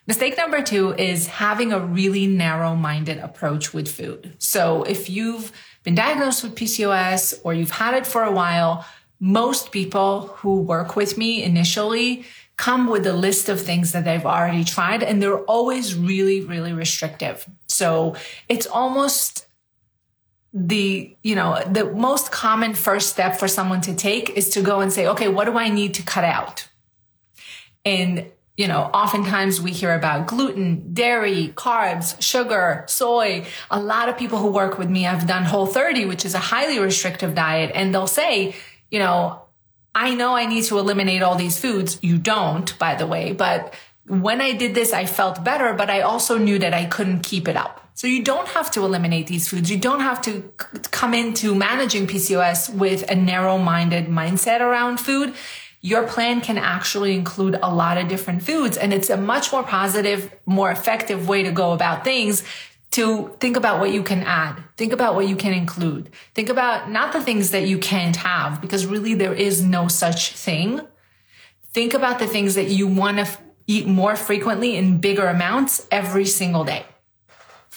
Mistake 0.05 0.35
number 0.37 0.61
two 0.61 0.93
is 0.95 1.27
having 1.27 1.71
a 1.71 1.79
really 1.79 2.27
narrow 2.27 2.75
minded 2.75 3.19
approach 3.19 3.73
with 3.73 3.87
food. 3.87 4.35
So 4.37 4.83
if 4.83 5.09
you've 5.09 5.51
been 5.83 5.95
diagnosed 5.95 6.43
with 6.43 6.55
PCOS 6.55 7.39
or 7.43 7.53
you've 7.53 7.71
had 7.71 7.93
it 7.93 8.05
for 8.05 8.23
a 8.23 8.31
while, 8.31 8.85
most 9.19 9.71
people 9.71 10.27
who 10.37 10.59
work 10.59 10.97
with 10.97 11.17
me 11.17 11.41
initially 11.41 12.25
come 12.57 12.87
with 12.87 13.07
a 13.07 13.13
list 13.13 13.47
of 13.47 13.61
things 13.61 13.93
that 13.93 14.03
they've 14.03 14.25
already 14.25 14.65
tried 14.65 15.03
and 15.03 15.21
they're 15.21 15.39
always 15.39 15.95
really, 15.95 16.41
really 16.41 16.73
restrictive. 16.73 17.45
So 17.67 18.15
it's 18.49 18.67
almost 18.67 19.47
the, 20.53 21.15
you 21.23 21.35
know, 21.35 21.63
the 21.65 21.85
most 21.85 22.31
common 22.31 22.73
first 22.73 23.09
step 23.09 23.37
for 23.37 23.47
someone 23.47 23.81
to 23.81 23.95
take 23.95 24.29
is 24.31 24.49
to 24.51 24.61
go 24.61 24.81
and 24.81 24.91
say, 24.91 25.07
okay, 25.07 25.29
what 25.29 25.45
do 25.45 25.57
I 25.57 25.69
need 25.69 25.93
to 25.95 26.03
cut 26.03 26.25
out? 26.25 26.67
And 27.85 28.27
you 28.55 28.67
know, 28.67 28.81
oftentimes 28.93 29.59
we 29.59 29.71
hear 29.71 29.93
about 29.95 30.27
gluten, 30.27 30.93
dairy, 30.93 31.51
carbs, 31.55 32.21
sugar, 32.21 32.85
soy. 32.87 33.45
A 33.71 33.79
lot 33.79 34.09
of 34.09 34.17
people 34.17 34.37
who 34.37 34.51
work 34.51 34.77
with 34.77 34.89
me 34.89 35.03
have 35.03 35.27
done 35.27 35.43
whole 35.43 35.65
30, 35.65 36.05
which 36.05 36.23
is 36.23 36.35
a 36.35 36.39
highly 36.39 36.77
restrictive 36.77 37.33
diet. 37.33 37.71
And 37.73 37.93
they'll 37.93 38.05
say, 38.05 38.55
you 38.91 38.99
know, 38.99 39.41
I 39.95 40.13
know 40.13 40.35
I 40.35 40.45
need 40.45 40.65
to 40.65 40.77
eliminate 40.77 41.23
all 41.23 41.35
these 41.35 41.59
foods. 41.59 41.97
You 42.03 42.19
don't, 42.19 42.77
by 42.77 42.93
the 42.95 43.07
way, 43.07 43.33
but 43.33 43.73
when 44.07 44.41
I 44.41 44.53
did 44.53 44.75
this, 44.75 44.93
I 44.93 45.05
felt 45.05 45.43
better, 45.43 45.73
but 45.73 45.89
I 45.89 46.01
also 46.01 46.37
knew 46.37 46.59
that 46.59 46.73
I 46.73 46.85
couldn't 46.85 47.21
keep 47.21 47.47
it 47.47 47.55
up. 47.55 47.79
So 47.95 48.07
you 48.07 48.23
don't 48.23 48.47
have 48.49 48.69
to 48.71 48.83
eliminate 48.83 49.27
these 49.27 49.47
foods. 49.47 49.69
You 49.69 49.77
don't 49.77 50.01
have 50.01 50.21
to 50.23 50.51
come 50.91 51.13
into 51.13 51.55
managing 51.55 52.07
PCOS 52.07 52.73
with 52.73 53.09
a 53.09 53.15
narrow 53.15 53.57
minded 53.57 54.07
mindset 54.07 54.61
around 54.61 54.99
food 54.99 55.33
your 55.83 56.07
plan 56.07 56.39
can 56.39 56.57
actually 56.57 57.13
include 57.13 57.59
a 57.61 57.71
lot 57.71 57.97
of 57.97 58.07
different 58.07 58.41
foods. 58.41 58.77
And 58.77 58.93
it's 58.93 59.09
a 59.09 59.17
much 59.17 59.51
more 59.51 59.63
positive, 59.63 60.33
more 60.45 60.71
effective 60.71 61.27
way 61.27 61.43
to 61.43 61.51
go 61.51 61.73
about 61.73 62.05
things 62.05 62.43
to 62.91 63.35
think 63.39 63.57
about 63.57 63.79
what 63.79 63.91
you 63.91 64.01
can 64.01 64.21
add. 64.21 64.63
Think 64.77 64.93
about 64.93 65.13
what 65.13 65.27
you 65.27 65.35
can 65.35 65.51
include. 65.51 66.09
Think 66.35 66.47
about 66.47 66.89
not 66.89 67.11
the 67.11 67.21
things 67.21 67.51
that 67.51 67.67
you 67.67 67.79
can't 67.79 68.15
have 68.15 68.61
because 68.61 68.85
really 68.85 69.13
there 69.13 69.33
is 69.33 69.61
no 69.61 69.87
such 69.89 70.33
thing. 70.33 70.79
Think 71.73 71.93
about 71.93 72.19
the 72.19 72.27
things 72.27 72.55
that 72.55 72.69
you 72.69 72.87
want 72.87 73.17
to 73.17 73.23
f- 73.23 73.41
eat 73.67 73.85
more 73.85 74.15
frequently 74.15 74.77
in 74.77 74.99
bigger 74.99 75.25
amounts 75.25 75.85
every 75.91 76.25
single 76.25 76.63
day. 76.63 76.85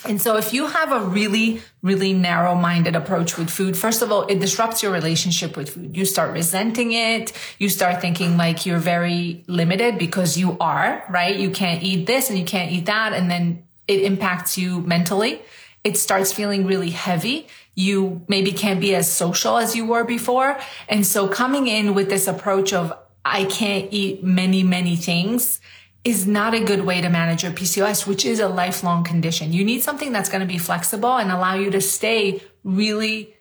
And 0.04 0.20
so 0.20 0.36
if 0.36 0.52
you 0.52 0.66
have 0.66 0.92
a 0.92 1.00
really, 1.00 1.62
really 1.82 2.12
narrow 2.12 2.54
minded 2.54 2.94
approach 2.94 3.38
with 3.38 3.50
food, 3.50 3.76
first 3.76 4.02
of 4.02 4.12
all, 4.12 4.26
it 4.26 4.40
disrupts 4.40 4.82
your 4.82 4.92
relationship 4.92 5.56
with 5.56 5.70
food. 5.70 5.96
You 5.96 6.04
start 6.04 6.32
resenting 6.32 6.92
it. 6.92 7.32
You 7.58 7.68
start 7.68 8.00
thinking 8.00 8.36
like 8.36 8.66
you're 8.66 8.78
very 8.78 9.44
limited 9.46 9.98
because 9.98 10.36
you 10.36 10.56
are, 10.60 11.04
right? 11.08 11.34
You 11.34 11.50
can't 11.50 11.82
eat 11.82 12.06
this 12.06 12.28
and 12.30 12.38
you 12.38 12.44
can't 12.44 12.70
eat 12.70 12.86
that. 12.86 13.14
And 13.14 13.30
then 13.30 13.64
it 13.88 14.02
impacts 14.02 14.58
you 14.58 14.80
mentally. 14.82 15.42
It 15.82 15.96
starts 15.96 16.32
feeling 16.32 16.66
really 16.66 16.90
heavy. 16.90 17.46
You 17.74 18.22
maybe 18.28 18.52
can't 18.52 18.80
be 18.80 18.94
as 18.94 19.10
social 19.10 19.56
as 19.56 19.76
you 19.76 19.86
were 19.86 20.04
before. 20.04 20.58
And 20.88 21.06
so 21.06 21.28
coming 21.28 21.68
in 21.68 21.94
with 21.94 22.08
this 22.08 22.26
approach 22.26 22.72
of 22.72 22.92
I 23.24 23.44
can't 23.44 23.92
eat 23.92 24.22
many, 24.22 24.62
many 24.62 24.96
things 24.96 25.60
is 26.06 26.25
not 26.25 26.54
a 26.54 26.60
good 26.60 26.82
way 26.82 27.00
to 27.00 27.08
manage 27.08 27.42
your 27.42 27.50
PCOS, 27.50 28.06
which 28.06 28.25
is 28.25 28.38
a 28.38 28.46
lifelong 28.46 29.02
condition. 29.02 29.52
You 29.52 29.64
need 29.64 29.82
something 29.82 30.12
that's 30.12 30.28
going 30.28 30.40
to 30.40 30.46
be 30.46 30.56
flexible 30.56 31.16
and 31.16 31.32
allow 31.32 31.56
you 31.56 31.68
to 31.72 31.80
stay 31.80 32.40
really 32.62 33.34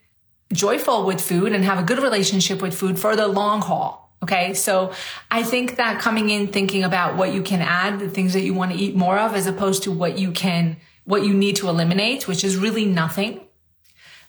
joyful 0.51 1.05
with 1.05 1.21
food 1.21 1.53
and 1.53 1.63
have 1.63 1.77
a 1.77 1.83
good 1.83 1.99
relationship 1.99 2.63
with 2.63 2.73
food 2.73 2.97
for 2.97 3.15
the 3.15 3.27
long 3.27 3.61
haul. 3.61 4.11
Okay. 4.23 4.55
So 4.55 4.93
I 5.29 5.43
think 5.43 5.75
that 5.75 6.01
coming 6.01 6.31
in 6.31 6.47
thinking 6.47 6.83
about 6.83 7.17
what 7.17 7.35
you 7.35 7.43
can 7.43 7.61
add, 7.61 7.99
the 7.99 8.09
things 8.09 8.33
that 8.33 8.41
you 8.41 8.55
want 8.55 8.71
to 8.71 8.77
eat 8.79 8.95
more 8.95 9.19
of, 9.19 9.35
as 9.35 9.45
opposed 9.45 9.83
to 9.83 9.91
what 9.91 10.17
you 10.17 10.31
can, 10.31 10.77
what 11.03 11.23
you 11.23 11.35
need 11.35 11.57
to 11.57 11.69
eliminate, 11.69 12.27
which 12.27 12.43
is 12.43 12.57
really 12.57 12.85
nothing 12.85 13.41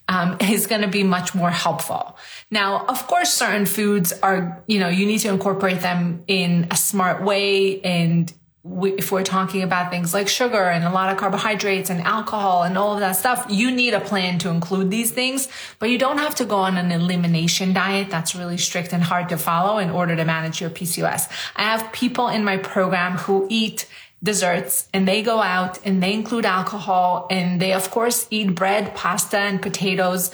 um, 0.09 0.37
is 0.41 0.67
going 0.67 0.83
to 0.83 0.89
be 0.89 1.03
much 1.03 1.35
more 1.35 1.51
helpful. 1.51 2.17
Now, 2.51 2.85
of 2.87 3.07
course, 3.07 3.33
certain 3.33 3.67
foods 3.67 4.13
are, 4.23 4.63
you 4.67 4.79
know, 4.79 4.89
you 4.89 5.07
need 5.07 5.19
to 5.19 5.29
incorporate 5.29 5.81
them 5.81 6.23
in 6.27 6.69
a 6.71 6.77
smart 6.77 7.23
way. 7.23 7.81
And 7.81 8.33
we, 8.63 8.93
if 8.95 9.13
we're 9.13 9.23
talking 9.23 9.63
about 9.63 9.91
things 9.91 10.13
like 10.13 10.27
sugar 10.27 10.63
and 10.63 10.85
a 10.85 10.91
lot 10.91 11.13
of 11.13 11.19
carbohydrates 11.19 11.89
and 11.89 12.01
alcohol 12.01 12.65
and 12.65 12.77
all 12.77 12.95
of 12.95 13.01
that 13.01 13.13
stuff, 13.13 13.47
you 13.49 13.71
need 13.71 13.95
a 13.95 14.01
plan 14.01 14.39
to 14.41 14.49
include 14.49 14.91
these 14.91 15.13
things, 15.13 15.49
but 15.79 15.89
you 15.89 15.99
don't 15.99 16.19
have 16.19 16.35
to 16.37 16.45
go 16.45 16.57
on 16.57 16.77
an 16.77 16.91
elimination 16.91 17.73
diet. 17.73 18.11
That's 18.11 18.35
really 18.35 18.59
strict 18.59 18.93
and 18.93 19.05
hard 19.05 19.29
to 19.29 19.37
follow 19.37 19.79
in 19.79 19.91
order 19.91 20.17
to 20.17 20.25
manage 20.25 20.61
your 20.61 20.71
PCOS. 20.71 21.29
I 21.55 21.63
have 21.63 21.93
people 21.93 22.29
in 22.29 22.45
my 22.45 22.57
program 22.57 23.19
who 23.19 23.47
eat 23.49 23.87
desserts 24.23 24.89
and 24.93 25.07
they 25.07 25.23
go 25.23 25.41
out 25.41 25.79
and 25.85 26.03
they 26.03 26.13
include 26.13 26.45
alcohol 26.45 27.27
and 27.31 27.61
they 27.61 27.73
of 27.73 27.91
course 27.91 28.27
eat 28.31 28.55
bread, 28.55 28.95
pasta 28.95 29.39
and 29.39 29.63
potatoes 29.63 30.31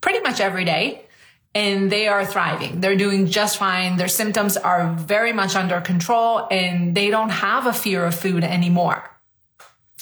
pretty 0.00 0.20
much 0.20 0.40
every 0.40 0.64
day. 0.64 1.00
And 1.56 1.90
they 1.90 2.08
are 2.08 2.26
thriving. 2.26 2.80
They're 2.80 2.96
doing 2.96 3.28
just 3.28 3.58
fine. 3.58 3.96
Their 3.96 4.08
symptoms 4.08 4.56
are 4.56 4.92
very 4.94 5.32
much 5.32 5.54
under 5.54 5.80
control 5.80 6.48
and 6.50 6.96
they 6.96 7.10
don't 7.10 7.30
have 7.30 7.66
a 7.66 7.72
fear 7.72 8.04
of 8.04 8.14
food 8.14 8.42
anymore. 8.42 9.08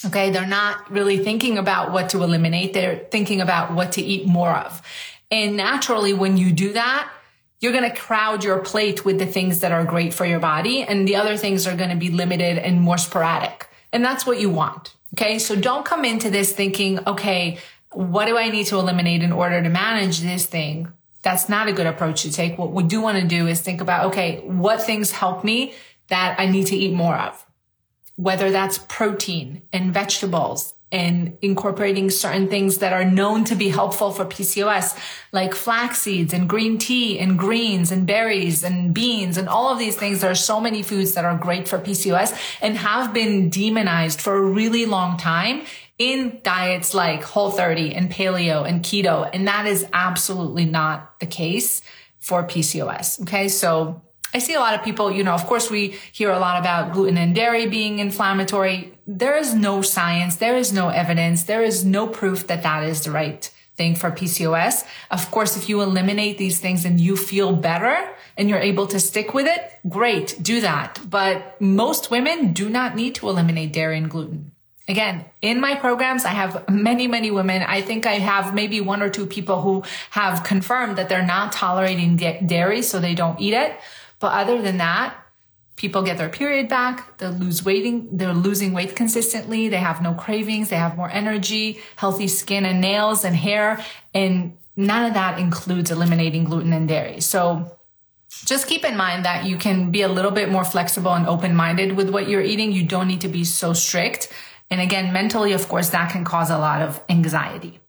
Okay. 0.05 0.31
They're 0.31 0.47
not 0.47 0.91
really 0.91 1.19
thinking 1.19 1.57
about 1.57 1.91
what 1.91 2.09
to 2.09 2.23
eliminate. 2.23 2.73
They're 2.73 3.05
thinking 3.11 3.39
about 3.39 3.73
what 3.73 3.93
to 3.93 4.01
eat 4.01 4.25
more 4.25 4.49
of. 4.49 4.81
And 5.29 5.55
naturally, 5.55 6.13
when 6.13 6.37
you 6.37 6.51
do 6.51 6.73
that, 6.73 7.09
you're 7.63 7.71
going 7.71 7.89
to 7.89 7.95
crowd 7.95 8.43
your 8.43 8.59
plate 8.59 9.05
with 9.05 9.19
the 9.19 9.25
things 9.25 9.61
that 9.61 9.71
are 9.71 9.85
great 9.85 10.13
for 10.13 10.25
your 10.25 10.39
body 10.39 10.83
and 10.83 11.07
the 11.07 11.15
other 11.15 11.37
things 11.37 11.65
are 11.65 11.77
going 11.77 11.89
to 11.89 11.95
be 11.95 12.09
limited 12.09 12.57
and 12.57 12.81
more 12.81 12.97
sporadic. 12.97 13.69
And 13.93 14.03
that's 14.03 14.25
what 14.25 14.41
you 14.41 14.49
want. 14.49 14.93
Okay. 15.13 15.39
So 15.39 15.55
don't 15.55 15.85
come 15.85 16.03
into 16.03 16.29
this 16.29 16.51
thinking, 16.51 16.99
okay, 17.07 17.59
what 17.91 18.25
do 18.25 18.37
I 18.37 18.49
need 18.49 18.65
to 18.65 18.77
eliminate 18.79 19.23
in 19.23 19.31
order 19.31 19.63
to 19.63 19.69
manage 19.69 20.19
this 20.19 20.45
thing? 20.45 20.91
That's 21.21 21.47
not 21.47 21.69
a 21.69 21.71
good 21.71 21.85
approach 21.85 22.23
to 22.23 22.31
take. 22.33 22.57
What 22.57 22.73
we 22.73 22.83
do 22.83 22.99
want 22.99 23.21
to 23.21 23.25
do 23.25 23.47
is 23.47 23.61
think 23.61 23.79
about, 23.79 24.07
okay, 24.07 24.41
what 24.41 24.83
things 24.83 25.11
help 25.11 25.45
me 25.45 25.73
that 26.09 26.37
I 26.37 26.47
need 26.47 26.67
to 26.67 26.75
eat 26.75 26.93
more 26.93 27.15
of? 27.15 27.45
Whether 28.17 28.51
that's 28.51 28.77
protein 28.89 29.61
and 29.71 29.93
vegetables 29.93 30.73
and 30.93 31.35
incorporating 31.41 32.11
certain 32.11 32.47
things 32.47 32.77
that 32.77 32.93
are 32.93 33.03
known 33.03 33.43
to 33.45 33.55
be 33.55 33.67
helpful 33.67 34.11
for 34.11 34.25
PCOS, 34.25 34.95
like 35.31 35.55
flax 35.55 35.97
seeds 35.97 36.33
and 36.33 36.47
green 36.47 36.77
tea 36.77 37.17
and 37.17 37.37
greens 37.37 37.91
and 37.91 38.05
berries 38.05 38.63
and 38.63 38.93
beans 38.93 39.35
and 39.35 39.49
all 39.49 39.73
of 39.73 39.79
these 39.79 39.95
things. 39.95 40.21
There 40.21 40.29
are 40.29 40.35
so 40.35 40.61
many 40.61 40.83
foods 40.83 41.15
that 41.15 41.25
are 41.25 41.35
great 41.35 41.67
for 41.67 41.79
PCOS 41.79 42.39
and 42.61 42.77
have 42.77 43.11
been 43.11 43.49
demonized 43.49 44.21
for 44.21 44.35
a 44.35 44.41
really 44.41 44.85
long 44.85 45.17
time 45.17 45.63
in 45.97 46.39
diets 46.43 46.93
like 46.93 47.23
whole 47.23 47.49
30 47.49 47.95
and 47.95 48.11
paleo 48.11 48.67
and 48.67 48.83
keto. 48.83 49.27
And 49.33 49.47
that 49.47 49.65
is 49.65 49.87
absolutely 49.93 50.65
not 50.65 51.19
the 51.19 51.25
case 51.25 51.81
for 52.19 52.43
PCOS. 52.43 53.23
Okay. 53.23 53.47
So 53.47 54.03
I 54.33 54.39
see 54.39 54.55
a 54.55 54.59
lot 54.59 54.73
of 54.73 54.83
people, 54.83 55.11
you 55.11 55.23
know, 55.23 55.33
of 55.33 55.45
course 55.45 55.69
we 55.69 55.89
hear 56.11 56.31
a 56.31 56.39
lot 56.39 56.59
about 56.59 56.93
gluten 56.93 57.17
and 57.17 57.35
dairy 57.35 57.67
being 57.67 57.99
inflammatory. 57.99 58.97
There 59.05 59.37
is 59.37 59.53
no 59.53 59.81
science. 59.81 60.37
There 60.37 60.57
is 60.57 60.73
no 60.73 60.89
evidence. 60.89 61.43
There 61.43 61.61
is 61.61 61.85
no 61.85 62.07
proof 62.07 62.47
that 62.47 62.63
that 62.63 62.83
is 62.83 63.03
the 63.03 63.11
right 63.11 63.49
thing 63.75 63.95
for 63.95 64.11
PCOS. 64.11 64.85
Of 65.11 65.29
course, 65.31 65.57
if 65.57 65.69
you 65.69 65.81
eliminate 65.81 66.37
these 66.37 66.59
things 66.59 66.85
and 66.85 66.99
you 66.99 67.15
feel 67.15 67.53
better 67.55 68.09
and 68.37 68.49
you're 68.49 68.59
able 68.59 68.87
to 68.87 68.99
stick 68.99 69.33
with 69.33 69.47
it, 69.47 69.71
great, 69.87 70.37
do 70.41 70.61
that. 70.61 70.99
But 71.07 71.59
most 71.61 72.09
women 72.11 72.53
do 72.53 72.69
not 72.69 72.95
need 72.95 73.15
to 73.15 73.29
eliminate 73.29 73.73
dairy 73.73 73.97
and 73.97 74.09
gluten. 74.09 74.51
Again, 74.87 75.25
in 75.41 75.61
my 75.61 75.75
programs, 75.75 76.25
I 76.25 76.29
have 76.29 76.67
many, 76.69 77.07
many 77.07 77.31
women. 77.31 77.61
I 77.61 77.81
think 77.81 78.05
I 78.05 78.15
have 78.15 78.53
maybe 78.53 78.81
one 78.81 79.01
or 79.01 79.09
two 79.09 79.25
people 79.25 79.61
who 79.61 79.83
have 80.09 80.43
confirmed 80.43 80.97
that 80.97 81.07
they're 81.07 81.25
not 81.25 81.53
tolerating 81.53 82.17
dairy, 82.17 82.81
so 82.81 82.99
they 82.99 83.15
don't 83.15 83.39
eat 83.39 83.53
it. 83.53 83.79
But 84.23 84.31
other 84.31 84.61
than 84.61 84.77
that, 84.77 85.17
people 85.75 86.01
get 86.01 86.17
their 86.17 86.29
period 86.29 86.69
back. 86.69 87.17
They 87.17 87.27
lose 87.27 87.65
weighting. 87.65 88.07
They're 88.15 88.33
losing 88.33 88.71
weight 88.71 88.95
consistently. 88.95 89.67
They 89.67 89.83
have 89.89 90.01
no 90.01 90.13
cravings. 90.13 90.69
They 90.69 90.77
have 90.77 90.95
more 90.95 91.09
energy, 91.09 91.81
healthy 91.97 92.29
skin 92.29 92.65
and 92.65 92.79
nails 92.79 93.25
and 93.25 93.35
hair. 93.35 93.83
And 94.13 94.55
none 94.77 95.03
of 95.03 95.15
that 95.15 95.39
includes 95.39 95.91
eliminating 95.91 96.45
gluten 96.45 96.71
and 96.71 96.87
dairy. 96.87 97.19
So 97.19 97.77
just 98.45 98.65
keep 98.67 98.85
in 98.85 98.95
mind 98.95 99.25
that 99.25 99.43
you 99.43 99.57
can 99.57 99.91
be 99.91 100.03
a 100.03 100.07
little 100.07 100.31
bit 100.31 100.49
more 100.49 100.63
flexible 100.63 101.13
and 101.13 101.27
open 101.27 101.53
minded 101.53 101.97
with 101.97 102.09
what 102.09 102.29
you're 102.29 102.41
eating. 102.41 102.71
You 102.71 102.85
don't 102.85 103.09
need 103.09 103.19
to 103.21 103.27
be 103.27 103.43
so 103.43 103.73
strict. 103.73 104.31
And 104.69 104.79
again, 104.79 105.11
mentally, 105.11 105.51
of 105.51 105.67
course, 105.67 105.89
that 105.89 106.13
can 106.13 106.23
cause 106.23 106.49
a 106.49 106.57
lot 106.57 106.81
of 106.81 107.03
anxiety. 107.09 107.81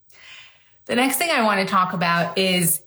The 0.87 0.97
next 0.97 1.17
thing 1.19 1.31
I 1.31 1.45
want 1.45 1.61
to 1.61 1.67
talk 1.73 1.93
about 1.93 2.37
is 2.37 2.81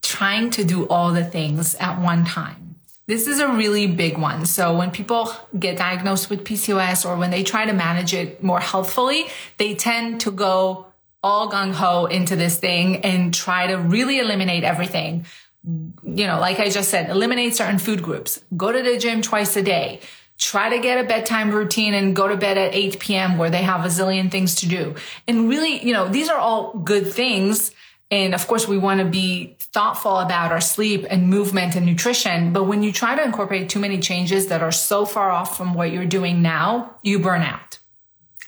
trying 0.00 0.48
to 0.52 0.64
do 0.64 0.88
all 0.88 1.12
the 1.12 1.22
things 1.22 1.74
at 1.74 2.00
one 2.00 2.24
time. 2.24 2.67
This 3.08 3.26
is 3.26 3.40
a 3.40 3.48
really 3.48 3.86
big 3.86 4.18
one. 4.18 4.44
So 4.44 4.76
when 4.76 4.90
people 4.90 5.32
get 5.58 5.78
diagnosed 5.78 6.28
with 6.28 6.44
PCOS 6.44 7.08
or 7.08 7.16
when 7.16 7.30
they 7.30 7.42
try 7.42 7.64
to 7.64 7.72
manage 7.72 8.12
it 8.12 8.42
more 8.42 8.60
healthfully, 8.60 9.24
they 9.56 9.74
tend 9.74 10.20
to 10.20 10.30
go 10.30 10.88
all 11.22 11.50
gung 11.50 11.72
ho 11.72 12.04
into 12.04 12.36
this 12.36 12.58
thing 12.58 12.96
and 12.98 13.32
try 13.32 13.66
to 13.66 13.76
really 13.76 14.18
eliminate 14.18 14.62
everything. 14.62 15.24
You 15.64 16.26
know, 16.26 16.38
like 16.38 16.60
I 16.60 16.68
just 16.68 16.90
said, 16.90 17.08
eliminate 17.08 17.56
certain 17.56 17.78
food 17.78 18.02
groups, 18.02 18.44
go 18.54 18.70
to 18.70 18.82
the 18.82 18.98
gym 18.98 19.22
twice 19.22 19.56
a 19.56 19.62
day, 19.62 20.00
try 20.36 20.68
to 20.68 20.78
get 20.78 21.02
a 21.02 21.08
bedtime 21.08 21.50
routine 21.50 21.94
and 21.94 22.14
go 22.14 22.28
to 22.28 22.36
bed 22.36 22.58
at 22.58 22.74
8 22.74 23.00
p.m. 23.00 23.38
where 23.38 23.48
they 23.48 23.62
have 23.62 23.86
a 23.86 23.88
zillion 23.88 24.30
things 24.30 24.54
to 24.56 24.68
do. 24.68 24.94
And 25.26 25.48
really, 25.48 25.82
you 25.82 25.94
know, 25.94 26.08
these 26.08 26.28
are 26.28 26.38
all 26.38 26.74
good 26.78 27.10
things 27.10 27.72
and 28.10 28.34
of 28.34 28.46
course, 28.46 28.66
we 28.66 28.78
want 28.78 29.00
to 29.00 29.06
be 29.06 29.56
thoughtful 29.58 30.18
about 30.18 30.50
our 30.50 30.62
sleep 30.62 31.04
and 31.10 31.28
movement 31.28 31.76
and 31.76 31.84
nutrition. 31.84 32.52
But 32.54 32.64
when 32.64 32.82
you 32.82 32.90
try 32.90 33.14
to 33.14 33.22
incorporate 33.22 33.68
too 33.68 33.78
many 33.78 33.98
changes 33.98 34.46
that 34.46 34.62
are 34.62 34.72
so 34.72 35.04
far 35.04 35.30
off 35.30 35.56
from 35.58 35.74
what 35.74 35.92
you're 35.92 36.06
doing 36.06 36.40
now, 36.40 36.96
you 37.02 37.18
burn 37.18 37.42
out. 37.42 37.78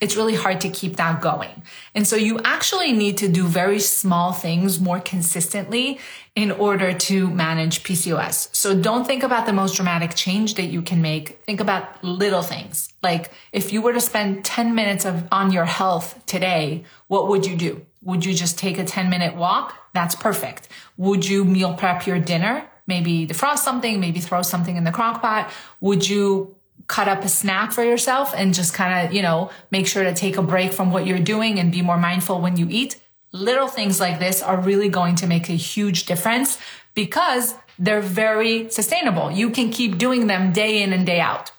it's 0.00 0.16
really 0.16 0.34
hard 0.34 0.62
to 0.62 0.70
keep 0.70 0.96
that 0.96 1.20
going. 1.20 1.62
And 1.94 2.06
so 2.06 2.16
you 2.16 2.40
actually 2.42 2.92
need 2.92 3.18
to 3.18 3.28
do 3.28 3.46
very 3.46 3.78
small 3.78 4.32
things 4.32 4.80
more 4.80 4.98
consistently 4.98 6.00
in 6.34 6.50
order 6.50 6.94
to 6.94 7.28
manage 7.28 7.82
PCOS. 7.82 8.54
So 8.56 8.74
don't 8.74 9.06
think 9.06 9.22
about 9.22 9.44
the 9.44 9.52
most 9.52 9.74
dramatic 9.74 10.14
change 10.14 10.54
that 10.54 10.66
you 10.66 10.80
can 10.80 11.02
make. 11.02 11.42
Think 11.44 11.60
about 11.60 12.02
little 12.02 12.42
things. 12.42 12.92
Like 13.02 13.30
if 13.52 13.72
you 13.72 13.82
were 13.82 13.92
to 13.92 14.00
spend 14.00 14.44
10 14.44 14.74
minutes 14.74 15.04
of, 15.04 15.28
on 15.30 15.52
your 15.52 15.66
health 15.66 16.24
today, 16.24 16.84
what 17.08 17.28
would 17.28 17.44
you 17.44 17.56
do? 17.56 17.84
Would 18.02 18.24
you 18.24 18.34
just 18.34 18.58
take 18.58 18.78
a 18.78 18.84
10 18.84 19.10
minute 19.10 19.36
walk? 19.36 19.74
That's 19.92 20.14
perfect. 20.14 20.68
Would 20.96 21.26
you 21.26 21.44
meal 21.44 21.74
prep 21.74 22.06
your 22.06 22.18
dinner? 22.18 22.66
Maybe 22.86 23.26
defrost 23.26 23.58
something, 23.58 24.00
maybe 24.00 24.20
throw 24.20 24.42
something 24.42 24.76
in 24.76 24.84
the 24.84 24.90
crock 24.90 25.20
pot. 25.20 25.50
Would 25.80 26.08
you 26.08 26.56
cut 26.90 27.06
up 27.06 27.22
a 27.22 27.28
snack 27.28 27.70
for 27.70 27.84
yourself 27.84 28.34
and 28.36 28.52
just 28.52 28.74
kind 28.74 29.06
of, 29.06 29.14
you 29.14 29.22
know, 29.22 29.48
make 29.70 29.86
sure 29.86 30.02
to 30.02 30.12
take 30.12 30.36
a 30.36 30.42
break 30.42 30.72
from 30.72 30.90
what 30.90 31.06
you're 31.06 31.20
doing 31.20 31.60
and 31.60 31.70
be 31.70 31.82
more 31.82 31.96
mindful 31.96 32.40
when 32.40 32.56
you 32.56 32.66
eat. 32.68 33.00
Little 33.32 33.68
things 33.68 34.00
like 34.00 34.18
this 34.18 34.42
are 34.42 34.60
really 34.60 34.88
going 34.88 35.14
to 35.16 35.28
make 35.28 35.48
a 35.48 35.52
huge 35.52 36.06
difference 36.06 36.58
because 36.94 37.54
they're 37.78 38.00
very 38.00 38.68
sustainable. 38.70 39.30
You 39.30 39.50
can 39.50 39.70
keep 39.70 39.98
doing 39.98 40.26
them 40.26 40.52
day 40.52 40.82
in 40.82 40.92
and 40.92 41.06
day 41.06 41.20
out. 41.20 41.52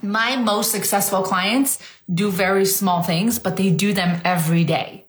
My 0.00 0.36
most 0.36 0.70
successful 0.70 1.22
clients 1.22 1.80
do 2.12 2.30
very 2.30 2.64
small 2.64 3.02
things, 3.02 3.40
but 3.40 3.56
they 3.56 3.68
do 3.70 3.92
them 3.92 4.20
every 4.24 4.62
day. 4.62 5.06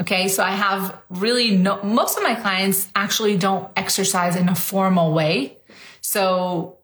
Okay. 0.00 0.28
So 0.28 0.42
I 0.42 0.52
have 0.52 0.98
really 1.10 1.56
no, 1.56 1.82
most 1.82 2.16
of 2.16 2.22
my 2.22 2.34
clients 2.34 2.88
actually 2.94 3.36
don't 3.36 3.70
exercise 3.76 4.34
in 4.34 4.48
a 4.48 4.54
formal 4.54 5.12
way. 5.12 5.58
So 6.00 6.78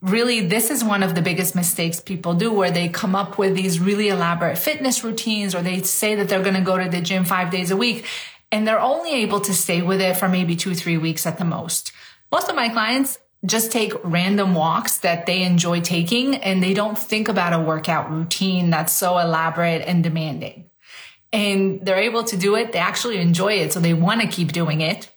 really 0.00 0.40
this 0.40 0.70
is 0.70 0.84
one 0.84 1.02
of 1.02 1.14
the 1.14 1.22
biggest 1.22 1.54
mistakes 1.54 2.00
people 2.00 2.34
do 2.34 2.52
where 2.52 2.70
they 2.70 2.88
come 2.88 3.14
up 3.14 3.38
with 3.38 3.54
these 3.54 3.80
really 3.80 4.08
elaborate 4.08 4.58
fitness 4.58 5.02
routines 5.02 5.54
or 5.54 5.62
they 5.62 5.80
say 5.82 6.14
that 6.14 6.28
they're 6.28 6.42
going 6.42 6.54
to 6.54 6.60
go 6.60 6.76
to 6.76 6.90
the 6.90 7.00
gym 7.00 7.24
five 7.24 7.50
days 7.50 7.70
a 7.70 7.76
week 7.76 8.04
and 8.52 8.68
they're 8.68 8.80
only 8.80 9.14
able 9.14 9.40
to 9.40 9.54
stay 9.54 9.82
with 9.82 10.00
it 10.00 10.16
for 10.16 10.28
maybe 10.28 10.56
two, 10.56 10.74
three 10.74 10.98
weeks 10.98 11.26
at 11.26 11.38
the 11.38 11.44
most. 11.44 11.92
Most 12.30 12.48
of 12.48 12.54
my 12.54 12.68
clients 12.68 13.18
just 13.46 13.72
take 13.72 13.92
random 14.02 14.54
walks 14.54 14.98
that 14.98 15.26
they 15.26 15.42
enjoy 15.42 15.80
taking 15.80 16.36
and 16.36 16.62
they 16.62 16.74
don't 16.74 16.98
think 16.98 17.28
about 17.28 17.52
a 17.52 17.62
workout 17.62 18.10
routine 18.10 18.70
that's 18.70 18.92
so 18.92 19.18
elaborate 19.18 19.82
and 19.82 20.02
demanding. 20.02 20.70
And 21.34 21.84
they're 21.84 21.98
able 21.98 22.22
to 22.24 22.36
do 22.36 22.54
it. 22.54 22.70
They 22.70 22.78
actually 22.78 23.18
enjoy 23.18 23.54
it. 23.54 23.72
So 23.72 23.80
they 23.80 23.92
want 23.92 24.20
to 24.20 24.28
keep 24.28 24.52
doing 24.52 24.80
it. 24.80 25.10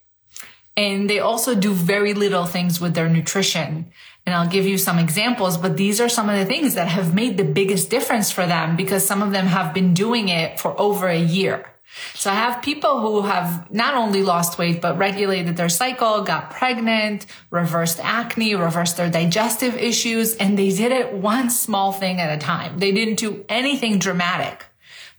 And 0.76 1.08
they 1.08 1.20
also 1.20 1.54
do 1.54 1.74
very 1.74 2.14
little 2.14 2.46
things 2.46 2.82
with 2.82 2.96
their 2.96 3.08
nutrition. 3.08 3.92
And 4.26 4.36
I'll 4.36 4.50
give 4.50 4.66
you 4.66 4.78
some 4.78 5.00
examples, 5.00 5.58
but 5.58 5.78
these 5.78 6.02
are 6.02 6.10
some 6.10 6.28
of 6.30 6.38
the 6.38 6.46
things 6.46 6.74
that 6.74 6.88
have 6.88 7.14
made 7.14 7.38
the 7.38 7.44
biggest 7.46 7.90
difference 7.90 8.32
for 8.32 8.46
them 8.46 8.76
because 8.76 9.06
some 9.06 9.22
of 9.22 9.32
them 9.32 9.46
have 9.46 9.74
been 9.74 9.94
doing 9.94 10.30
it 10.30 10.60
for 10.60 10.80
over 10.80 11.08
a 11.08 11.20
year. 11.20 11.66
So 12.14 12.30
I 12.30 12.34
have 12.34 12.62
people 12.62 13.00
who 13.00 13.22
have 13.22 13.72
not 13.72 13.96
only 13.96 14.24
lost 14.24 14.58
weight, 14.58 14.82
but 14.82 14.98
regulated 14.98 15.56
their 15.56 15.70
cycle, 15.70 16.24
got 16.24 16.52
pregnant, 16.52 17.26
reversed 17.50 18.00
acne, 18.04 18.56
reversed 18.56 18.98
their 18.98 19.10
digestive 19.10 19.76
issues, 19.76 20.36
and 20.36 20.58
they 20.58 20.70
did 20.72 20.92
it 20.92 21.14
one 21.14 21.50
small 21.50 21.92
thing 21.92 22.20
at 22.20 22.36
a 22.36 22.40
time. 22.40 22.80
They 22.80 22.92
didn't 22.92 23.16
do 23.16 23.46
anything 23.50 24.00
dramatic, 24.00 24.66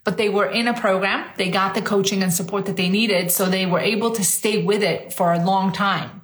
but 0.08 0.16
they 0.16 0.30
were 0.30 0.46
in 0.46 0.66
a 0.66 0.72
program. 0.72 1.28
They 1.36 1.50
got 1.50 1.74
the 1.74 1.82
coaching 1.82 2.22
and 2.22 2.32
support 2.32 2.64
that 2.64 2.78
they 2.78 2.88
needed. 2.88 3.30
So 3.30 3.44
they 3.44 3.66
were 3.66 3.78
able 3.78 4.12
to 4.12 4.24
stay 4.24 4.62
with 4.62 4.82
it 4.82 5.12
for 5.12 5.34
a 5.34 5.44
long 5.44 5.70
time. 5.70 6.22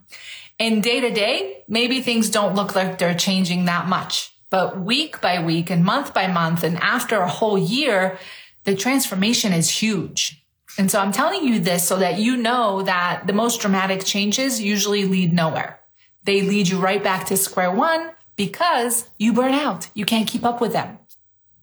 And 0.59 0.83
day 0.83 1.01
to 1.01 1.11
day, 1.11 1.65
maybe 1.69 2.01
things 2.01 2.31
don't 2.31 2.55
look 2.55 2.75
like 2.75 2.97
they're 2.97 3.15
changing 3.15 3.67
that 3.67 3.87
much. 3.87 4.33
But 4.49 4.81
week 4.81 5.21
by 5.21 5.45
week 5.45 5.69
and 5.69 5.85
month 5.85 6.15
by 6.15 6.29
month 6.29 6.65
and 6.65 6.79
after 6.79 7.21
a 7.21 7.29
whole 7.29 7.59
year, 7.59 8.19
the 8.63 8.75
transformation 8.75 9.53
is 9.53 9.69
huge. 9.69 10.43
And 10.79 10.91
so 10.91 10.99
I'm 10.99 11.13
telling 11.13 11.45
you 11.45 11.61
this 11.61 11.87
so 11.87 11.99
that 11.99 12.19
you 12.19 12.39
know 12.39 12.81
that 12.85 13.27
the 13.27 13.35
most 13.35 13.61
dramatic 13.61 14.03
changes 14.03 14.63
usually 14.63 15.05
lead 15.05 15.35
nowhere. 15.35 15.79
They 16.23 16.41
lead 16.41 16.69
you 16.69 16.79
right 16.79 17.05
back 17.05 17.27
to 17.27 17.37
square 17.37 17.71
one 17.71 18.13
because 18.37 19.11
you 19.19 19.35
burn 19.35 19.53
out. 19.53 19.89
You 19.93 20.07
can't 20.07 20.27
keep 20.27 20.43
up 20.43 20.63
with 20.63 20.73
them. 20.73 21.01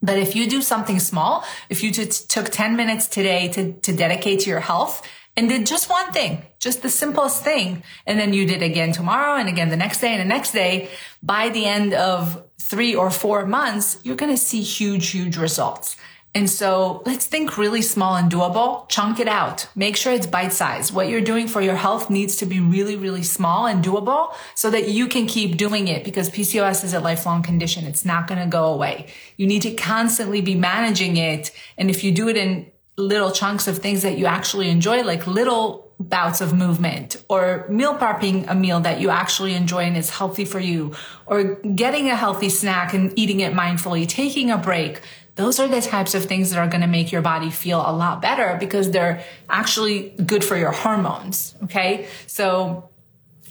But 0.02 0.18
if 0.18 0.34
you 0.34 0.48
do 0.50 0.62
something 0.62 0.98
small, 0.98 1.44
if 1.70 1.82
you 1.82 1.92
t- 1.92 2.04
took 2.06 2.50
10 2.50 2.76
minutes 2.76 3.06
today 3.06 3.48
to, 3.48 3.72
to 3.72 3.92
dedicate 3.92 4.40
to 4.40 4.50
your 4.50 4.60
health, 4.60 5.06
and 5.36 5.48
did 5.48 5.66
just 5.66 5.88
one 5.88 6.12
thing, 6.12 6.42
just 6.58 6.82
the 6.82 6.90
simplest 6.90 7.42
thing. 7.42 7.82
And 8.06 8.18
then 8.18 8.34
you 8.34 8.46
did 8.46 8.62
again 8.62 8.92
tomorrow 8.92 9.36
and 9.36 9.48
again 9.48 9.70
the 9.70 9.76
next 9.76 10.00
day 10.00 10.12
and 10.12 10.20
the 10.20 10.26
next 10.26 10.52
day. 10.52 10.90
By 11.22 11.48
the 11.48 11.64
end 11.64 11.94
of 11.94 12.44
three 12.60 12.94
or 12.94 13.10
four 13.10 13.46
months, 13.46 13.98
you're 14.02 14.16
going 14.16 14.32
to 14.32 14.36
see 14.36 14.60
huge, 14.60 15.08
huge 15.10 15.36
results. 15.36 15.96
And 16.34 16.48
so 16.48 17.02
let's 17.04 17.26
think 17.26 17.58
really 17.58 17.82
small 17.82 18.16
and 18.16 18.32
doable. 18.32 18.88
Chunk 18.88 19.20
it 19.20 19.28
out. 19.28 19.68
Make 19.76 19.96
sure 19.96 20.14
it's 20.14 20.26
bite 20.26 20.52
size. 20.52 20.90
What 20.90 21.08
you're 21.08 21.20
doing 21.20 21.46
for 21.46 21.60
your 21.60 21.76
health 21.76 22.08
needs 22.08 22.36
to 22.36 22.46
be 22.46 22.58
really, 22.58 22.96
really 22.96 23.22
small 23.22 23.66
and 23.66 23.84
doable 23.84 24.32
so 24.54 24.70
that 24.70 24.88
you 24.88 25.08
can 25.08 25.26
keep 25.26 25.58
doing 25.58 25.88
it 25.88 26.04
because 26.04 26.30
PCOS 26.30 26.84
is 26.84 26.94
a 26.94 27.00
lifelong 27.00 27.42
condition. 27.42 27.84
It's 27.84 28.06
not 28.06 28.28
going 28.28 28.40
to 28.40 28.46
go 28.46 28.72
away. 28.72 29.08
You 29.36 29.46
need 29.46 29.62
to 29.62 29.74
constantly 29.74 30.40
be 30.40 30.54
managing 30.54 31.18
it. 31.18 31.50
And 31.76 31.90
if 31.90 32.02
you 32.02 32.12
do 32.12 32.28
it 32.28 32.38
in 32.38 32.72
little 32.96 33.30
chunks 33.30 33.68
of 33.68 33.78
things 33.78 34.00
that 34.02 34.16
you 34.16 34.24
actually 34.24 34.70
enjoy, 34.70 35.02
like 35.02 35.26
little 35.26 35.92
bouts 36.08 36.40
of 36.40 36.52
movement 36.52 37.22
or 37.28 37.66
meal 37.68 37.94
prepping 37.96 38.48
a 38.48 38.54
meal 38.54 38.80
that 38.80 39.00
you 39.00 39.10
actually 39.10 39.54
enjoy 39.54 39.84
and 39.84 39.96
is 39.96 40.10
healthy 40.10 40.44
for 40.44 40.58
you 40.58 40.92
or 41.26 41.56
getting 41.74 42.08
a 42.08 42.16
healthy 42.16 42.48
snack 42.48 42.92
and 42.92 43.16
eating 43.16 43.40
it 43.40 43.52
mindfully, 43.52 44.08
taking 44.08 44.50
a 44.50 44.58
break. 44.58 45.00
Those 45.34 45.58
are 45.58 45.68
the 45.68 45.80
types 45.80 46.14
of 46.14 46.26
things 46.26 46.50
that 46.50 46.58
are 46.58 46.68
going 46.68 46.82
to 46.82 46.86
make 46.86 47.10
your 47.10 47.22
body 47.22 47.50
feel 47.50 47.80
a 47.80 47.92
lot 47.92 48.20
better 48.20 48.56
because 48.60 48.90
they're 48.90 49.24
actually 49.48 50.10
good 50.10 50.44
for 50.44 50.56
your 50.56 50.72
hormones. 50.72 51.54
Okay. 51.64 52.06
So 52.26 52.90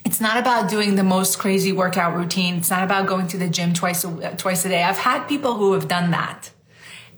it's 0.06 0.22
not 0.22 0.38
about 0.38 0.70
doing 0.70 0.96
the 0.96 1.04
most 1.04 1.40
crazy 1.40 1.72
workout 1.72 2.16
routine. 2.16 2.58
It's 2.58 2.70
not 2.70 2.84
about 2.84 3.08
going 3.08 3.28
to 3.28 3.38
the 3.38 3.50
gym 3.50 3.74
twice 3.74 4.04
a, 4.04 4.36
twice 4.38 4.64
a 4.66 4.70
day. 4.70 4.84
I've 4.84 4.98
had 4.98 5.28
people 5.28 5.56
who 5.56 5.74
have 5.74 5.88
done 5.88 6.12
that 6.12 6.52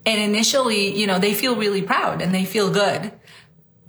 and 0.06 0.20
initially, 0.20 0.98
you 0.98 1.08
know, 1.08 1.20
they 1.20 1.34
feel 1.34 1.56
really 1.56 1.82
proud 1.82 2.22
and 2.22 2.34
they 2.34 2.46
feel 2.46 2.72
good. 2.72 3.12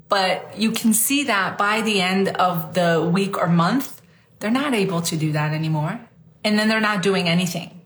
But 0.08 0.58
you 0.58 0.70
can 0.70 0.92
see 0.92 1.24
that 1.24 1.58
by 1.58 1.80
the 1.80 2.00
end 2.00 2.28
of 2.28 2.74
the 2.74 3.08
week 3.12 3.36
or 3.36 3.48
month, 3.48 4.00
they're 4.38 4.50
not 4.50 4.74
able 4.74 5.02
to 5.02 5.16
do 5.16 5.32
that 5.32 5.52
anymore. 5.52 6.00
And 6.44 6.58
then 6.58 6.68
they're 6.68 6.80
not 6.80 7.02
doing 7.02 7.28
anything, 7.28 7.80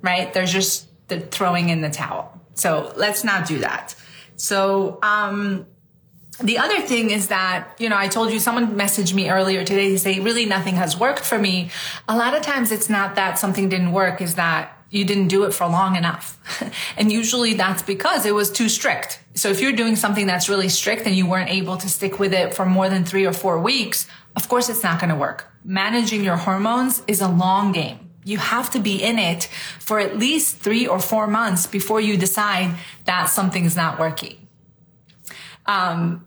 right? 0.00 0.32
They're 0.32 0.46
just 0.46 0.87
they're 1.08 1.20
throwing 1.20 1.68
in 1.70 1.80
the 1.80 1.90
towel. 1.90 2.40
So 2.54 2.92
let's 2.96 3.24
not 3.24 3.46
do 3.46 3.60
that. 3.60 3.94
So, 4.36 4.98
um, 5.02 5.66
the 6.40 6.58
other 6.58 6.80
thing 6.80 7.10
is 7.10 7.28
that, 7.28 7.74
you 7.78 7.88
know, 7.88 7.96
I 7.96 8.06
told 8.06 8.30
you 8.30 8.38
someone 8.38 8.76
messaged 8.76 9.12
me 9.12 9.28
earlier 9.28 9.64
today 9.64 9.90
to 9.90 9.98
say 9.98 10.20
really 10.20 10.46
nothing 10.46 10.76
has 10.76 10.96
worked 10.96 11.24
for 11.24 11.36
me. 11.36 11.70
A 12.08 12.16
lot 12.16 12.34
of 12.34 12.42
times 12.42 12.70
it's 12.70 12.88
not 12.88 13.16
that 13.16 13.38
something 13.40 13.68
didn't 13.68 13.90
work 13.90 14.22
is 14.22 14.36
that 14.36 14.72
you 14.90 15.04
didn't 15.04 15.28
do 15.28 15.44
it 15.44 15.52
for 15.52 15.66
long 15.66 15.96
enough. 15.96 16.38
and 16.96 17.10
usually 17.10 17.54
that's 17.54 17.82
because 17.82 18.24
it 18.24 18.34
was 18.34 18.50
too 18.50 18.68
strict. 18.68 19.20
So 19.34 19.48
if 19.48 19.60
you're 19.60 19.72
doing 19.72 19.96
something 19.96 20.26
that's 20.26 20.48
really 20.48 20.68
strict 20.68 21.06
and 21.06 21.14
you 21.14 21.26
weren't 21.26 21.50
able 21.50 21.76
to 21.76 21.88
stick 21.88 22.18
with 22.18 22.32
it 22.32 22.54
for 22.54 22.64
more 22.64 22.88
than 22.88 23.04
three 23.04 23.26
or 23.26 23.32
four 23.32 23.58
weeks, 23.58 24.06
of 24.36 24.48
course 24.48 24.68
it's 24.68 24.82
not 24.84 25.00
going 25.00 25.10
to 25.10 25.16
work. 25.16 25.52
Managing 25.64 26.22
your 26.22 26.36
hormones 26.36 27.02
is 27.08 27.20
a 27.20 27.28
long 27.28 27.72
game. 27.72 28.07
You 28.28 28.38
have 28.38 28.70
to 28.70 28.80
be 28.80 29.02
in 29.02 29.18
it 29.18 29.44
for 29.80 29.98
at 29.98 30.18
least 30.18 30.56
three 30.56 30.86
or 30.86 31.00
four 31.00 31.26
months 31.26 31.66
before 31.66 32.00
you 32.00 32.16
decide 32.16 32.76
that 33.06 33.26
something 33.26 33.64
is 33.64 33.74
not 33.74 33.98
working. 33.98 34.36
Um, 35.66 36.26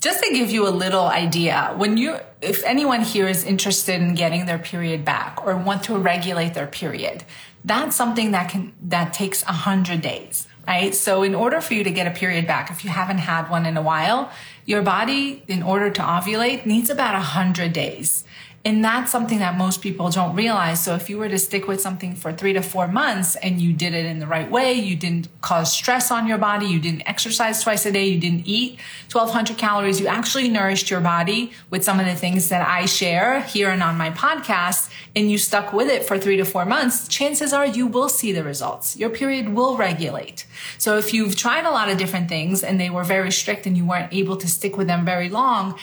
just 0.00 0.22
to 0.22 0.30
give 0.32 0.50
you 0.50 0.68
a 0.68 0.70
little 0.70 1.06
idea, 1.06 1.74
when 1.76 1.96
you, 1.96 2.16
if 2.40 2.62
anyone 2.64 3.02
here 3.02 3.26
is 3.26 3.44
interested 3.44 4.00
in 4.00 4.14
getting 4.14 4.46
their 4.46 4.58
period 4.58 5.04
back 5.04 5.44
or 5.44 5.56
want 5.56 5.84
to 5.84 5.98
regulate 5.98 6.54
their 6.54 6.68
period, 6.68 7.24
that's 7.64 7.96
something 7.96 8.30
that 8.32 8.50
can 8.50 8.72
that 8.82 9.12
takes 9.12 9.42
a 9.42 9.52
hundred 9.52 10.00
days 10.00 10.46
right 10.66 10.94
so 10.94 11.22
in 11.22 11.34
order 11.34 11.60
for 11.60 11.74
you 11.74 11.84
to 11.84 11.90
get 11.90 12.06
a 12.06 12.10
period 12.10 12.46
back 12.46 12.70
if 12.70 12.84
you 12.84 12.90
haven't 12.90 13.18
had 13.18 13.50
one 13.50 13.66
in 13.66 13.76
a 13.76 13.82
while 13.82 14.30
your 14.64 14.82
body 14.82 15.42
in 15.48 15.62
order 15.62 15.90
to 15.90 16.00
ovulate 16.00 16.64
needs 16.66 16.88
about 16.88 17.14
a 17.14 17.20
hundred 17.20 17.72
days 17.72 18.24
and 18.64 18.84
that's 18.84 19.12
something 19.12 19.38
that 19.38 19.56
most 19.56 19.80
people 19.80 20.10
don't 20.10 20.34
realize. 20.34 20.82
So 20.82 20.94
if 20.94 21.08
you 21.08 21.16
were 21.16 21.28
to 21.28 21.38
stick 21.38 21.68
with 21.68 21.80
something 21.80 22.14
for 22.14 22.32
three 22.32 22.52
to 22.52 22.60
four 22.60 22.88
months 22.88 23.36
and 23.36 23.60
you 23.60 23.72
did 23.72 23.94
it 23.94 24.04
in 24.04 24.18
the 24.18 24.26
right 24.26 24.50
way, 24.50 24.72
you 24.74 24.96
didn't 24.96 25.28
cause 25.40 25.72
stress 25.72 26.10
on 26.10 26.26
your 26.26 26.38
body, 26.38 26.66
you 26.66 26.80
didn't 26.80 27.08
exercise 27.08 27.62
twice 27.62 27.86
a 27.86 27.92
day, 27.92 28.06
you 28.08 28.20
didn't 28.20 28.46
eat 28.46 28.78
1200 29.12 29.56
calories, 29.56 30.00
you 30.00 30.08
actually 30.08 30.48
nourished 30.48 30.90
your 30.90 31.00
body 31.00 31.52
with 31.70 31.84
some 31.84 32.00
of 32.00 32.06
the 32.06 32.16
things 32.16 32.48
that 32.48 32.66
I 32.68 32.86
share 32.86 33.42
here 33.42 33.70
and 33.70 33.82
on 33.82 33.96
my 33.96 34.10
podcast, 34.10 34.90
and 35.14 35.30
you 35.30 35.38
stuck 35.38 35.72
with 35.72 35.88
it 35.88 36.04
for 36.04 36.18
three 36.18 36.36
to 36.36 36.44
four 36.44 36.64
months, 36.64 37.08
chances 37.08 37.52
are 37.52 37.64
you 37.64 37.86
will 37.86 38.08
see 38.08 38.32
the 38.32 38.44
results. 38.44 38.96
Your 38.96 39.10
period 39.10 39.50
will 39.50 39.76
regulate. 39.76 40.46
So 40.78 40.98
if 40.98 41.14
you've 41.14 41.36
tried 41.36 41.64
a 41.64 41.70
lot 41.70 41.88
of 41.88 41.96
different 41.96 42.28
things 42.28 42.62
and 42.62 42.80
they 42.80 42.90
were 42.90 43.04
very 43.04 43.30
strict 43.30 43.66
and 43.66 43.76
you 43.76 43.86
weren't 43.86 44.12
able 44.12 44.36
to 44.36 44.48
stick 44.48 44.76
with 44.76 44.88
them 44.88 45.04
very 45.04 45.28
long, 45.28 45.78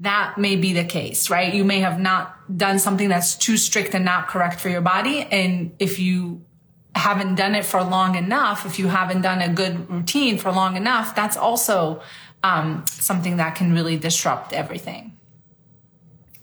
that 0.00 0.38
may 0.38 0.56
be 0.56 0.72
the 0.72 0.84
case, 0.84 1.28
right? 1.28 1.52
You 1.52 1.64
may 1.64 1.80
have 1.80 1.98
not 1.98 2.56
done 2.56 2.78
something 2.78 3.08
that's 3.08 3.34
too 3.34 3.56
strict 3.56 3.94
and 3.94 4.04
not 4.04 4.28
correct 4.28 4.60
for 4.60 4.68
your 4.68 4.80
body. 4.80 5.22
And 5.22 5.72
if 5.78 5.98
you 5.98 6.44
haven't 6.94 7.34
done 7.34 7.54
it 7.54 7.64
for 7.64 7.82
long 7.82 8.14
enough, 8.14 8.64
if 8.64 8.78
you 8.78 8.88
haven't 8.88 9.22
done 9.22 9.40
a 9.40 9.52
good 9.52 9.90
routine 9.90 10.38
for 10.38 10.52
long 10.52 10.76
enough, 10.76 11.14
that's 11.14 11.36
also 11.36 12.00
um, 12.42 12.84
something 12.86 13.36
that 13.38 13.56
can 13.56 13.72
really 13.72 13.96
disrupt 13.96 14.52
everything. 14.52 15.16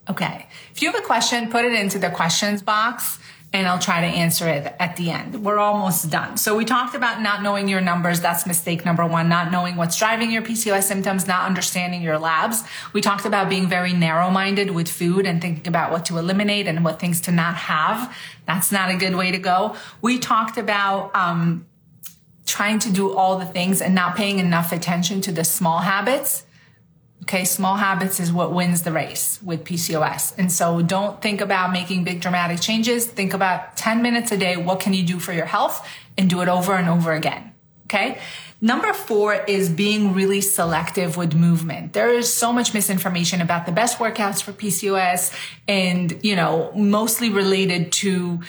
Okay. 0.10 0.48
If 0.72 0.82
you 0.82 0.92
have 0.92 1.02
a 1.02 1.06
question, 1.06 1.50
put 1.50 1.66
it 1.66 1.74
into 1.74 1.98
the 1.98 2.10
questions 2.10 2.62
box 2.62 3.20
and 3.60 3.68
I'll 3.68 3.80
try 3.80 4.02
to 4.02 4.08
answer 4.08 4.48
it 4.50 4.74
at 4.80 4.98
the 4.98 5.12
end. 5.12 5.44
We're 5.44 5.60
almost 5.60 6.10
done. 6.10 6.38
So 6.38 6.56
we 6.58 6.66
talked 6.66 6.94
about 6.94 7.22
not 7.22 7.42
knowing 7.42 7.68
your 7.68 7.82
numbers. 7.82 8.20
That's 8.20 8.46
mistake 8.46 8.86
number 8.86 9.06
one. 9.06 9.30
Not 9.30 9.52
knowing 9.52 9.78
what's 9.78 9.98
driving 9.98 10.32
your 10.32 10.42
PCOS 10.42 10.84
symptoms, 10.84 11.26
not 11.26 11.46
understanding 11.46 12.02
your 12.02 12.20
labs. 12.20 12.64
We 12.92 13.02
talked 13.02 13.26
about 13.26 13.50
being 13.50 13.68
very 13.68 13.94
narrow 13.94 14.30
minded 14.30 14.72
with 14.72 14.90
food 14.90 15.26
and 15.26 15.42
thinking 15.42 15.68
about 15.68 15.92
what 15.92 16.06
to 16.06 16.18
eliminate 16.18 16.68
and 16.68 16.84
what 16.84 17.00
things 17.00 17.22
to 17.22 17.32
not 17.32 17.56
have. 17.56 18.16
That's 18.46 18.72
not 18.72 18.92
a 18.92 18.98
good 18.98 19.16
way 19.16 19.32
to 19.32 19.40
go. 19.40 19.76
We 20.02 20.20
talked 20.20 20.58
about, 20.58 21.16
um, 21.16 21.66
trying 22.46 22.80
to 22.80 22.92
do 22.92 23.16
all 23.16 23.40
the 23.40 23.46
things 23.46 23.82
and 23.82 23.96
not 23.96 24.16
paying 24.16 24.40
enough 24.40 24.72
attention 24.72 25.20
to 25.22 25.32
the 25.32 25.44
small 25.44 25.80
habits 25.80 26.44
Okay, 27.24 27.46
small 27.46 27.76
habits 27.76 28.20
is 28.20 28.32
what 28.32 28.52
wins 28.52 28.84
the 28.84 28.92
race 28.92 29.40
with 29.44 29.64
PCOS. 29.64 30.38
And 30.38 30.52
so 30.52 30.82
don't 30.82 31.22
think 31.22 31.42
about 31.42 31.72
making 31.72 32.04
big 32.04 32.22
dramatic 32.22 32.60
changes. 32.60 33.08
Think 33.08 33.34
about 33.34 33.78
10 33.78 34.02
minutes 34.02 34.32
a 34.32 34.38
day. 34.38 34.58
What 34.58 34.80
can 34.80 34.94
you 34.94 35.04
do 35.04 35.20
for 35.20 35.34
your 35.34 35.46
health 35.46 35.88
and 36.18 36.30
do 36.30 36.42
it 36.42 36.48
over 36.48 36.74
and 36.74 36.88
over 36.88 37.14
again? 37.14 37.54
Okay. 37.86 38.20
Number 38.62 38.94
four 38.94 39.34
is 39.34 39.70
being 39.70 40.14
really 40.14 40.42
selective 40.42 41.18
with 41.18 41.36
movement. 41.36 41.94
There 41.94 42.10
is 42.10 42.32
so 42.32 42.54
much 42.54 42.74
misinformation 42.74 43.42
about 43.42 43.66
the 43.66 43.72
best 43.72 44.00
workouts 44.00 44.42
for 44.42 44.54
PCOS 44.54 45.34
and, 45.68 46.20
you 46.24 46.36
know, 46.36 46.72
mostly 46.76 47.30
related 47.30 47.92
to 47.94 48.40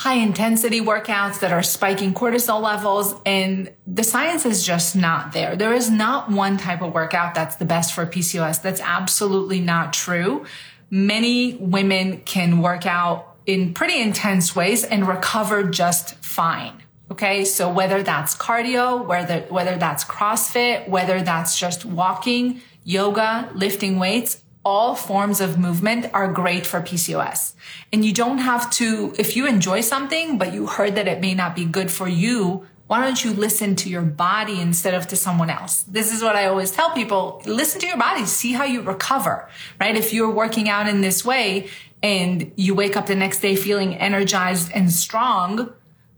high 0.00 0.14
intensity 0.14 0.80
workouts 0.80 1.40
that 1.40 1.52
are 1.52 1.62
spiking 1.62 2.14
cortisol 2.14 2.62
levels. 2.62 3.14
And 3.26 3.70
the 3.86 4.02
science 4.02 4.46
is 4.46 4.64
just 4.64 4.96
not 4.96 5.34
there. 5.34 5.56
There 5.56 5.74
is 5.74 5.90
not 5.90 6.30
one 6.30 6.56
type 6.56 6.80
of 6.80 6.94
workout 6.94 7.34
that's 7.34 7.56
the 7.56 7.66
best 7.66 7.92
for 7.92 8.06
PCOS. 8.06 8.62
That's 8.62 8.80
absolutely 8.80 9.60
not 9.60 9.92
true. 9.92 10.46
Many 10.88 11.56
women 11.56 12.22
can 12.22 12.62
work 12.62 12.86
out 12.86 13.36
in 13.44 13.74
pretty 13.74 14.00
intense 14.00 14.56
ways 14.56 14.84
and 14.84 15.06
recover 15.06 15.64
just 15.64 16.14
fine. 16.24 16.82
Okay. 17.10 17.44
So 17.44 17.70
whether 17.70 18.02
that's 18.02 18.34
cardio, 18.34 19.06
whether, 19.06 19.40
whether 19.50 19.76
that's 19.76 20.04
CrossFit, 20.04 20.88
whether 20.88 21.20
that's 21.20 21.58
just 21.58 21.84
walking, 21.84 22.62
yoga, 22.84 23.50
lifting 23.54 23.98
weights, 23.98 24.42
all 24.64 24.94
forms 24.94 25.40
of 25.40 25.58
movement 25.58 26.10
are 26.12 26.32
great 26.32 26.66
for 26.66 26.80
PCOS. 26.80 27.54
And 27.92 28.04
you 28.04 28.12
don't 28.12 28.38
have 28.38 28.70
to, 28.72 29.14
if 29.18 29.36
you 29.36 29.46
enjoy 29.46 29.80
something, 29.80 30.36
but 30.38 30.52
you 30.52 30.66
heard 30.66 30.96
that 30.96 31.08
it 31.08 31.20
may 31.20 31.34
not 31.34 31.56
be 31.56 31.64
good 31.64 31.90
for 31.90 32.06
you, 32.06 32.66
why 32.86 33.04
don't 33.04 33.24
you 33.24 33.32
listen 33.32 33.76
to 33.76 33.88
your 33.88 34.02
body 34.02 34.60
instead 34.60 34.94
of 34.94 35.06
to 35.08 35.16
someone 35.16 35.48
else? 35.48 35.84
This 35.84 36.12
is 36.12 36.22
what 36.22 36.34
I 36.34 36.46
always 36.46 36.72
tell 36.72 36.90
people. 36.90 37.40
Listen 37.46 37.80
to 37.82 37.86
your 37.86 37.96
body. 37.96 38.26
See 38.26 38.52
how 38.52 38.64
you 38.64 38.82
recover, 38.82 39.48
right? 39.80 39.96
If 39.96 40.12
you're 40.12 40.30
working 40.30 40.68
out 40.68 40.88
in 40.88 41.00
this 41.00 41.24
way 41.24 41.68
and 42.02 42.50
you 42.56 42.74
wake 42.74 42.96
up 42.96 43.06
the 43.06 43.14
next 43.14 43.40
day 43.40 43.54
feeling 43.54 43.94
energized 43.94 44.72
and 44.74 44.92
strong, 44.92 45.72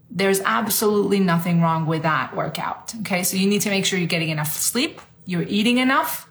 there's 0.09 0.41
absolutely 0.41 1.19
nothing 1.19 1.61
wrong 1.61 1.85
with 1.85 2.01
that 2.01 2.35
workout. 2.35 2.93
Okay. 3.01 3.23
So 3.23 3.37
you 3.37 3.47
need 3.47 3.61
to 3.61 3.69
make 3.69 3.85
sure 3.85 3.99
you're 3.99 4.07
getting 4.07 4.29
enough 4.29 4.53
sleep. 4.53 4.99
You're 5.25 5.43
eating 5.43 5.77
enough 5.77 6.27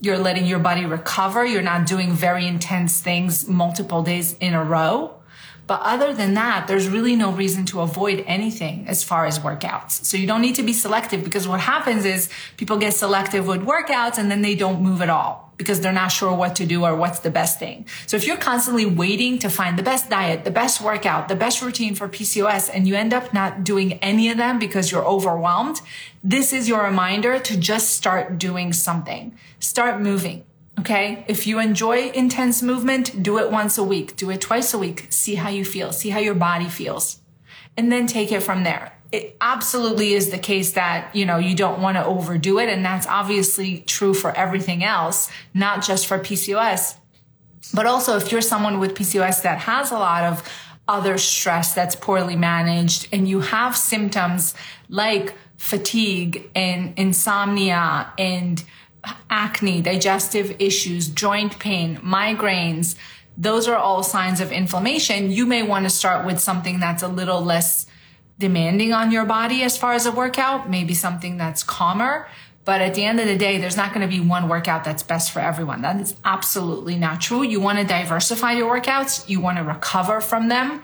you're 0.00 0.18
letting 0.18 0.46
your 0.46 0.58
body 0.58 0.84
recover. 0.84 1.44
You're 1.44 1.62
not 1.62 1.86
doing 1.86 2.12
very 2.12 2.46
intense 2.46 3.00
things 3.00 3.48
multiple 3.48 4.02
days 4.02 4.34
in 4.38 4.54
a 4.54 4.62
row. 4.62 5.13
But 5.66 5.80
other 5.82 6.12
than 6.12 6.34
that, 6.34 6.66
there's 6.66 6.88
really 6.88 7.16
no 7.16 7.32
reason 7.32 7.64
to 7.66 7.80
avoid 7.80 8.22
anything 8.26 8.86
as 8.86 9.02
far 9.02 9.24
as 9.24 9.38
workouts. 9.38 10.04
So 10.04 10.16
you 10.16 10.26
don't 10.26 10.42
need 10.42 10.56
to 10.56 10.62
be 10.62 10.72
selective 10.72 11.24
because 11.24 11.48
what 11.48 11.60
happens 11.60 12.04
is 12.04 12.28
people 12.56 12.76
get 12.76 12.92
selective 12.92 13.46
with 13.46 13.62
workouts 13.62 14.18
and 14.18 14.30
then 14.30 14.42
they 14.42 14.54
don't 14.54 14.82
move 14.82 15.00
at 15.00 15.08
all 15.08 15.52
because 15.56 15.80
they're 15.80 15.92
not 15.92 16.08
sure 16.08 16.34
what 16.34 16.56
to 16.56 16.66
do 16.66 16.84
or 16.84 16.96
what's 16.96 17.20
the 17.20 17.30
best 17.30 17.58
thing. 17.58 17.86
So 18.06 18.16
if 18.16 18.26
you're 18.26 18.36
constantly 18.36 18.86
waiting 18.86 19.38
to 19.38 19.48
find 19.48 19.78
the 19.78 19.82
best 19.82 20.10
diet, 20.10 20.44
the 20.44 20.50
best 20.50 20.80
workout, 20.80 21.28
the 21.28 21.36
best 21.36 21.62
routine 21.62 21.94
for 21.94 22.08
PCOS, 22.08 22.70
and 22.72 22.88
you 22.88 22.96
end 22.96 23.14
up 23.14 23.32
not 23.32 23.64
doing 23.64 23.94
any 23.94 24.30
of 24.30 24.36
them 24.36 24.58
because 24.58 24.90
you're 24.90 25.06
overwhelmed, 25.06 25.80
this 26.22 26.52
is 26.52 26.68
your 26.68 26.82
reminder 26.82 27.38
to 27.38 27.56
just 27.56 27.90
start 27.90 28.36
doing 28.36 28.72
something. 28.72 29.38
Start 29.60 30.00
moving. 30.00 30.44
Okay. 30.78 31.24
If 31.28 31.46
you 31.46 31.60
enjoy 31.60 32.10
intense 32.10 32.62
movement, 32.62 33.22
do 33.22 33.38
it 33.38 33.50
once 33.50 33.78
a 33.78 33.84
week, 33.84 34.16
do 34.16 34.30
it 34.30 34.40
twice 34.40 34.74
a 34.74 34.78
week. 34.78 35.06
See 35.10 35.36
how 35.36 35.48
you 35.48 35.64
feel, 35.64 35.92
see 35.92 36.10
how 36.10 36.18
your 36.18 36.34
body 36.34 36.68
feels, 36.68 37.20
and 37.76 37.90
then 37.90 38.06
take 38.06 38.32
it 38.32 38.42
from 38.42 38.64
there 38.64 38.94
it 39.14 39.36
absolutely 39.40 40.12
is 40.14 40.30
the 40.30 40.38
case 40.38 40.72
that, 40.72 41.14
you 41.14 41.24
know, 41.24 41.38
you 41.38 41.54
don't 41.54 41.80
want 41.80 41.96
to 41.96 42.04
overdo 42.04 42.58
it. 42.58 42.68
And 42.68 42.84
that's 42.84 43.06
obviously 43.06 43.78
true 43.86 44.12
for 44.12 44.32
everything 44.36 44.82
else, 44.82 45.30
not 45.54 45.84
just 45.84 46.08
for 46.08 46.18
PCOS. 46.18 46.96
But 47.72 47.86
also 47.86 48.16
if 48.16 48.32
you're 48.32 48.40
someone 48.40 48.80
with 48.80 48.94
PCOS 48.94 49.42
that 49.42 49.60
has 49.60 49.92
a 49.92 49.98
lot 49.98 50.24
of 50.24 50.42
other 50.88 51.16
stress 51.16 51.74
that's 51.74 51.94
poorly 51.94 52.34
managed 52.34 53.06
and 53.12 53.28
you 53.28 53.40
have 53.40 53.76
symptoms 53.76 54.52
like 54.88 55.34
fatigue 55.56 56.50
and 56.56 56.92
insomnia 56.98 58.12
and 58.18 58.64
acne, 59.30 59.82
digestive 59.82 60.56
issues, 60.58 61.08
joint 61.08 61.58
pain, 61.58 61.96
migraines, 61.98 62.96
those 63.36 63.66
are 63.66 63.76
all 63.76 64.02
signs 64.02 64.40
of 64.40 64.52
inflammation. 64.52 65.30
You 65.30 65.46
may 65.46 65.62
want 65.62 65.84
to 65.84 65.90
start 65.90 66.24
with 66.24 66.38
something 66.38 66.78
that's 66.78 67.02
a 67.02 67.08
little 67.08 67.42
less 67.42 67.86
demanding 68.38 68.92
on 68.92 69.10
your 69.10 69.24
body 69.24 69.62
as 69.62 69.76
far 69.76 69.92
as 69.92 70.06
a 70.06 70.12
workout, 70.12 70.70
maybe 70.70 70.94
something 70.94 71.36
that's 71.36 71.62
calmer. 71.62 72.28
But 72.64 72.80
at 72.80 72.94
the 72.94 73.04
end 73.04 73.20
of 73.20 73.26
the 73.26 73.36
day, 73.36 73.58
there's 73.58 73.76
not 73.76 73.92
going 73.92 74.08
to 74.08 74.16
be 74.16 74.20
one 74.20 74.48
workout 74.48 74.84
that's 74.84 75.02
best 75.02 75.32
for 75.32 75.40
everyone. 75.40 75.82
That 75.82 76.00
is 76.00 76.16
absolutely 76.24 76.96
not 76.96 77.20
true. 77.20 77.42
You 77.42 77.60
want 77.60 77.78
to 77.78 77.84
diversify 77.84 78.52
your 78.52 78.74
workouts. 78.74 79.28
You 79.28 79.40
want 79.40 79.58
to 79.58 79.64
recover 79.64 80.20
from 80.20 80.48
them 80.48 80.82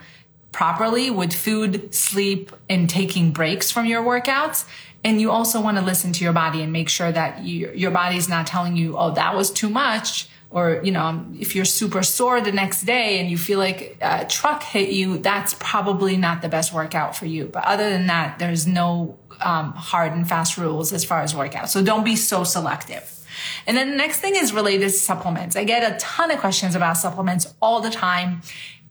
properly 0.51 1.09
with 1.09 1.33
food, 1.33 1.93
sleep, 1.95 2.51
and 2.69 2.89
taking 2.89 3.31
breaks 3.31 3.71
from 3.71 3.85
your 3.85 4.03
workouts. 4.03 4.65
And 5.03 5.19
you 5.19 5.31
also 5.31 5.61
want 5.61 5.77
to 5.77 5.83
listen 5.83 6.13
to 6.13 6.23
your 6.23 6.33
body 6.33 6.61
and 6.61 6.71
make 6.71 6.89
sure 6.89 7.11
that 7.11 7.43
you, 7.43 7.71
your 7.73 7.91
body 7.91 8.17
is 8.17 8.29
not 8.29 8.45
telling 8.45 8.75
you, 8.77 8.97
oh, 8.97 9.11
that 9.11 9.35
was 9.35 9.49
too 9.49 9.69
much 9.69 10.29
or 10.51 10.81
you 10.83 10.91
know 10.91 11.25
if 11.39 11.55
you're 11.55 11.65
super 11.65 12.03
sore 12.03 12.41
the 12.41 12.51
next 12.51 12.83
day 12.83 13.19
and 13.19 13.31
you 13.31 13.37
feel 13.37 13.57
like 13.57 13.97
a 14.01 14.25
truck 14.25 14.61
hit 14.61 14.89
you 14.89 15.17
that's 15.17 15.55
probably 15.59 16.17
not 16.17 16.41
the 16.41 16.49
best 16.49 16.73
workout 16.73 17.15
for 17.15 17.25
you. 17.25 17.45
But 17.45 17.63
other 17.65 17.89
than 17.89 18.07
that 18.07 18.37
there's 18.37 18.67
no 18.67 19.17
um, 19.39 19.71
hard 19.73 20.11
and 20.11 20.27
fast 20.27 20.57
rules 20.57 20.93
as 20.93 21.03
far 21.03 21.21
as 21.21 21.35
workout. 21.35 21.69
So 21.69 21.83
don't 21.83 22.03
be 22.03 22.15
so 22.15 22.43
selective. 22.43 23.17
And 23.65 23.75
then 23.77 23.91
the 23.91 23.95
next 23.95 24.19
thing 24.19 24.35
is 24.35 24.53
related 24.53 24.81
to 24.81 24.89
supplements. 24.89 25.55
I 25.55 25.63
get 25.63 25.89
a 25.89 25.97
ton 25.97 26.31
of 26.31 26.39
questions 26.39 26.75
about 26.75 26.97
supplements 26.97 27.51
all 27.61 27.81
the 27.81 27.89
time. 27.89 28.41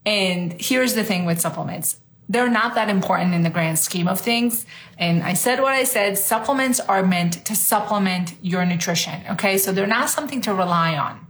And 0.07 0.61
here's 0.61 0.95
the 0.95 1.05
thing 1.05 1.27
with 1.27 1.41
supplements 1.41 2.00
they're 2.31 2.49
not 2.49 2.77
that 2.77 2.89
important 2.89 3.35
in 3.35 3.43
the 3.43 3.51
grand 3.51 3.77
scheme 3.77 4.07
of 4.07 4.21
things. 4.21 4.65
And 4.97 5.25
I 5.25 5.35
said 5.35 5.61
what 5.61 5.73
I 5.73 5.83
said. 5.83 6.17
Supplements 6.17 6.79
are 6.79 7.05
meant 7.05 7.45
to 7.47 7.57
supplement 7.57 8.35
your 8.41 8.65
nutrition. 8.65 9.21
Okay. 9.33 9.59
So 9.59 9.73
they're 9.73 9.89
not 9.89 10.09
something 10.09 10.41
to 10.43 10.55
rely 10.55 10.97
on. 10.97 11.27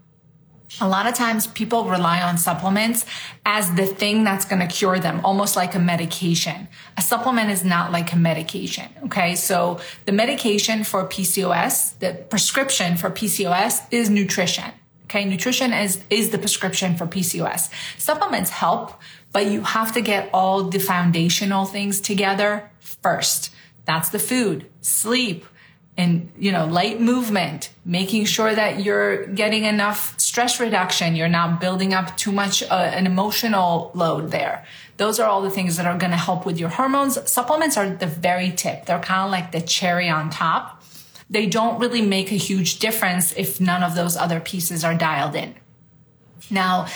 A 0.81 0.87
lot 0.87 1.07
of 1.07 1.15
times 1.15 1.47
people 1.47 1.87
rely 1.87 2.21
on 2.21 2.37
supplements 2.37 3.07
as 3.47 3.75
the 3.75 3.87
thing 3.87 4.25
that's 4.25 4.45
going 4.45 4.61
to 4.61 4.69
cure 4.69 4.99
them, 5.01 5.21
almost 5.25 5.57
like 5.57 5.75
a 5.75 5.79
medication. 5.79 6.69
A 6.99 7.03
supplement 7.03 7.51
is 7.51 7.65
not 7.65 7.91
like 7.91 8.13
a 8.13 8.17
medication. 8.17 8.89
Okay. 9.07 9.37
So 9.37 9.81
the 10.05 10.13
medication 10.13 10.85
for 10.85 11.09
PCOS, 11.09 11.99
the 11.99 12.13
prescription 12.29 12.99
for 12.99 13.09
PCOS 13.09 13.87
is 13.91 14.11
nutrition. 14.11 14.71
Okay. 15.05 15.25
Nutrition 15.25 15.73
is, 15.73 16.05
is 16.11 16.29
the 16.29 16.39
prescription 16.39 16.95
for 16.95 17.07
PCOS. 17.07 17.71
Supplements 17.99 18.51
help, 18.51 19.01
but 19.33 19.47
you 19.47 19.63
have 19.63 19.93
to 19.95 20.01
get 20.01 20.31
all 20.33 20.65
the 20.65 20.79
foundational 20.79 21.65
things 21.65 22.01
together 22.01 22.71
first. 22.81 23.51
That's 23.85 24.11
the 24.11 24.19
food, 24.19 24.67
sleep, 24.81 25.45
and 25.97 26.33
you 26.39 26.53
know 26.53 26.67
light 26.67 27.01
movement 27.01 27.71
making 27.85 28.25
sure 28.25 28.55
that 28.55 28.83
you're 28.83 29.27
getting 29.27 29.65
enough 29.65 30.19
stress 30.19 30.61
reduction. 30.61 31.17
You're 31.17 31.29
not 31.29 31.61
building 31.61 31.93
up 31.93 32.17
too 32.17 32.33
much 32.33 32.63
uh, 32.63 32.75
an 32.75 33.07
emotional 33.07 33.91
load 33.95 34.31
there. 34.31 34.65
Those 34.97 35.19
are 35.19 35.29
all 35.29 35.43
the 35.43 35.51
things 35.51 35.77
that 35.77 35.87
are 35.87 35.99
going 35.99 36.11
to 36.11 36.17
help 36.17 36.47
with 36.47 36.59
your 36.59 36.69
hormones. 36.69 37.31
Supplements 37.31 37.77
are 37.77 37.89
the 37.89 38.07
very 38.07 38.51
tip. 38.51 38.87
They're 38.87 39.01
kind 39.01 39.25
of 39.25 39.31
like 39.31 39.53
the 39.53 39.61
cherry 39.61 40.09
on 40.09 40.31
top. 40.31 40.83
They 41.29 41.47
don't 41.47 41.79
really 41.79 42.03
make 42.03 42.33
a 42.33 42.37
huge 42.37 42.79
difference 42.81 43.33
if 43.37 43.61
none 43.61 43.83
of 43.83 43.95
those 43.95 44.17
other 44.17 44.41
pieces 44.41 44.85
are 44.85 44.95
dialed 44.95 45.35
in. 45.35 45.55
Now 46.51 46.87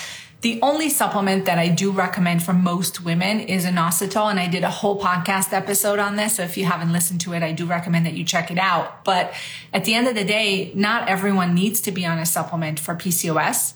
the 0.44 0.61
only 0.61 0.90
supplement 0.90 1.46
that 1.46 1.59
I 1.59 1.68
do 1.68 1.90
recommend 1.90 2.42
for 2.42 2.52
most 2.52 3.02
women 3.02 3.40
is 3.40 3.64
inositol. 3.64 4.30
And 4.30 4.38
I 4.38 4.46
did 4.46 4.62
a 4.62 4.68
whole 4.68 5.00
podcast 5.00 5.54
episode 5.54 5.98
on 5.98 6.16
this. 6.16 6.37
So 6.37 6.42
if 6.42 6.59
you 6.59 6.66
haven't 6.66 6.92
listened 6.92 7.22
to 7.22 7.33
it, 7.33 7.42
I 7.42 7.52
do 7.52 7.64
recommend 7.64 8.04
that 8.04 8.12
you 8.12 8.24
check 8.24 8.50
it 8.50 8.59
out. 8.59 9.07
But 9.07 9.33
at 9.72 9.87
the 9.87 9.94
end 9.94 10.07
of 10.07 10.14
the 10.14 10.22
day, 10.22 10.70
not 10.74 11.09
everyone 11.09 11.54
needs 11.54 11.80
to 11.80 11.92
be 11.92 12.04
on 12.04 12.18
a 12.18 12.26
supplement 12.26 12.78
for 12.78 12.94
PCOS. 12.94 13.72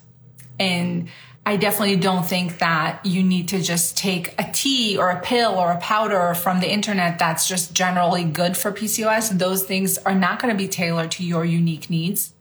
And 0.61 1.09
I 1.47 1.57
definitely 1.57 1.97
don't 1.97 2.27
think 2.27 2.59
that 2.59 3.01
you 3.03 3.23
need 3.23 3.49
to 3.49 3.63
just 3.63 3.97
take 3.97 4.35
a 4.39 4.51
tea 4.53 4.99
or 4.99 5.09
a 5.09 5.23
pill 5.23 5.55
or 5.55 5.73
a 5.73 5.79
powder 5.79 6.35
from 6.35 6.61
the 6.61 6.71
internet 6.71 7.19
that's 7.19 7.49
just 7.49 7.73
generally 7.73 8.25
good 8.25 8.59
for 8.59 8.73
PCOS. 8.73 9.39
Those 9.39 9.63
things 9.63 9.97
are 9.97 10.15
not 10.15 10.43
going 10.43 10.53
to 10.53 10.59
be 10.59 10.69
tailored 10.69 11.13
to 11.13 11.25
your 11.25 11.47
unique 11.47 11.89
needs. 11.89 12.35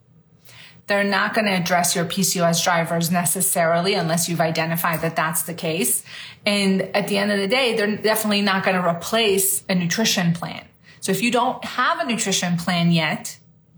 They're 0.87 1.03
not 1.03 1.33
going 1.33 1.45
to 1.45 1.51
address 1.51 1.95
your 1.95 2.05
PCOS 2.05 2.63
drivers 2.63 3.11
necessarily 3.11 3.93
unless 3.93 4.29
you've 4.29 4.39
identified 4.39 5.01
that 5.01 5.17
that's 5.17 5.43
the 5.43 5.53
case. 5.53 6.03
And 6.45 6.81
at 6.95 7.09
the 7.09 7.17
end 7.17 7.31
of 7.31 7.39
the 7.39 7.47
day, 7.47 7.75
they're 7.75 7.97
definitely 7.97 8.41
not 8.41 8.63
going 8.63 8.81
to 8.81 8.87
replace 8.87 9.63
a 9.67 9.75
nutrition 9.75 10.33
plan. 10.33 10.65
So 11.01 11.11
if 11.11 11.21
you 11.21 11.29
don't 11.29 11.63
have 11.63 11.99
a 11.99 12.05
nutrition 12.05 12.57
plan 12.57 12.91
yet, 12.91 13.37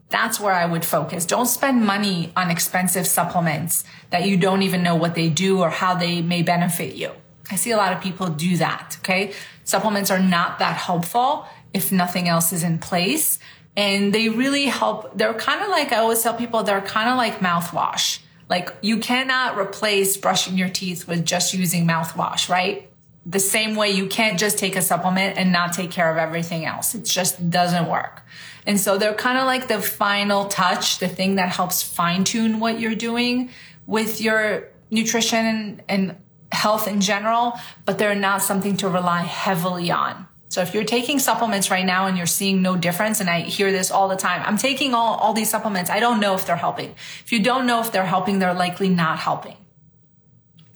that's 0.10 0.39
where 0.39 0.54
I 0.54 0.65
would 0.65 0.86
focus. 0.86 1.26
Don't 1.26 1.48
spend 1.48 1.86
money 1.86 2.32
on 2.36 2.50
expensive 2.50 3.08
supplements 3.08 3.84
that 4.10 4.28
you 4.28 4.38
don't 4.38 4.62
even 4.62 4.84
know 4.84 4.95
what 4.95 5.15
they 5.15 5.30
do 5.30 5.60
or 5.60 5.69
how 5.69 5.95
they 5.95 6.22
may 6.22 6.41
benefit 6.41 6.95
you. 6.95 7.12
I 7.52 7.56
see 7.56 7.72
a 7.72 7.78
lot 7.78 7.93
of 7.93 8.02
people 8.02 8.28
do 8.28 8.58
that. 8.58 8.98
Okay. 9.00 9.34
Supplements 9.63 10.12
are 10.12 10.19
not 10.19 10.60
that 10.60 10.78
helpful 10.78 11.45
if 11.74 11.91
nothing 11.91 12.28
else 12.28 12.52
is 12.52 12.63
in 12.63 12.80
place. 12.80 13.39
And 13.80 14.12
they 14.12 14.28
really 14.28 14.65
help. 14.65 15.18
They're 15.18 15.34
kind 15.34 15.62
of 15.62 15.70
like, 15.70 15.94
I 15.94 16.00
always 16.00 16.22
tell 16.22 16.34
people, 16.34 16.63
they're 16.63 16.82
kind 16.82 17.10
of 17.10 17.15
like 17.15 17.39
mouthwash. 17.39 18.20
Like 18.50 18.76
you 18.82 18.98
cannot 18.98 19.58
replace 19.58 20.18
brushing 20.18 20.58
your 20.58 20.68
teeth 20.68 21.08
with 21.08 21.26
just 21.26 21.54
using 21.54 21.88
mouthwash, 21.88 22.50
right? 22.50 22.89
The 23.26 23.39
same 23.39 23.78
way 23.78 23.92
you 23.92 24.08
can't 24.08 24.38
just 24.38 24.58
take 24.58 24.76
a 24.76 24.82
supplement 24.82 25.38
and 25.38 25.54
not 25.54 25.72
take 25.72 25.92
care 25.92 26.12
of 26.12 26.18
everything 26.18 26.65
else. 26.65 26.94
It 26.94 27.06
just 27.06 27.50
doesn't 27.50 27.88
work. 27.88 28.26
And 28.68 28.78
so 28.78 28.98
they're 28.98 29.13
kind 29.13 29.38
of 29.38 29.46
like 29.46 29.70
the 29.70 29.80
final 29.82 30.50
touch, 30.50 31.00
the 31.00 31.08
thing 31.08 31.36
that 31.36 31.48
helps 31.48 31.82
fine 31.82 32.26
tune 32.26 32.60
what 32.60 32.82
you're 32.82 32.96
doing 32.96 33.50
with 33.88 34.20
your 34.20 34.68
nutrition 34.92 35.46
and, 35.46 35.84
and 35.88 36.15
health 36.52 36.86
in 36.86 37.00
general, 37.00 37.54
but 37.86 37.98
they're 37.98 38.13
not 38.13 38.42
something 38.42 38.76
to 38.76 38.89
rely 38.89 39.22
heavily 39.22 39.89
on. 39.89 40.28
So 40.49 40.62
if 40.62 40.73
you're 40.73 40.83
taking 40.83 41.19
supplements 41.19 41.69
right 41.69 41.85
now 41.85 42.07
and 42.07 42.17
you're 42.17 42.25
seeing 42.25 42.63
no 42.63 42.75
difference, 42.75 43.21
and 43.21 43.29
I 43.29 43.41
hear 43.41 43.71
this 43.71 43.91
all 43.91 44.07
the 44.07 44.15
time, 44.15 44.41
I'm 44.43 44.57
taking 44.57 44.95
all, 44.95 45.15
all 45.15 45.33
these 45.33 45.49
supplements. 45.49 45.91
I 45.91 45.99
don't 45.99 46.19
know 46.19 46.33
if 46.33 46.47
they're 46.47 46.55
helping. 46.55 46.95
If 47.23 47.31
you 47.31 47.41
don't 47.41 47.67
know 47.67 47.81
if 47.81 47.91
they're 47.91 48.05
helping, 48.05 48.39
they're 48.39 48.55
likely 48.55 48.89
not 48.89 49.19
helping. 49.19 49.55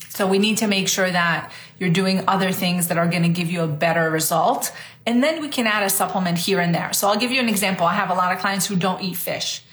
So 0.09 0.27
we 0.27 0.37
need 0.37 0.59
to 0.59 0.67
make 0.67 0.87
sure 0.87 1.09
that 1.09 1.51
you're 1.79 1.89
doing 1.89 2.23
other 2.27 2.51
things 2.51 2.89
that 2.89 2.99
are 2.99 3.07
going 3.07 3.23
to 3.23 3.29
give 3.29 3.49
you 3.49 3.61
a 3.61 3.67
better 3.67 4.11
result. 4.11 4.71
And 5.07 5.23
then 5.23 5.41
we 5.41 5.49
can 5.49 5.65
add 5.65 5.81
a 5.81 5.89
supplement 5.89 6.37
here 6.37 6.59
and 6.59 6.73
there. 6.73 6.93
So 6.93 7.07
I'll 7.07 7.17
give 7.17 7.31
you 7.31 7.39
an 7.39 7.49
example. 7.49 7.87
I 7.87 7.95
have 7.95 8.11
a 8.11 8.13
lot 8.13 8.31
of 8.31 8.37
clients 8.37 8.67
who 8.67 8.75
don't 8.75 9.01
eat 9.01 9.17
fish. 9.17 9.63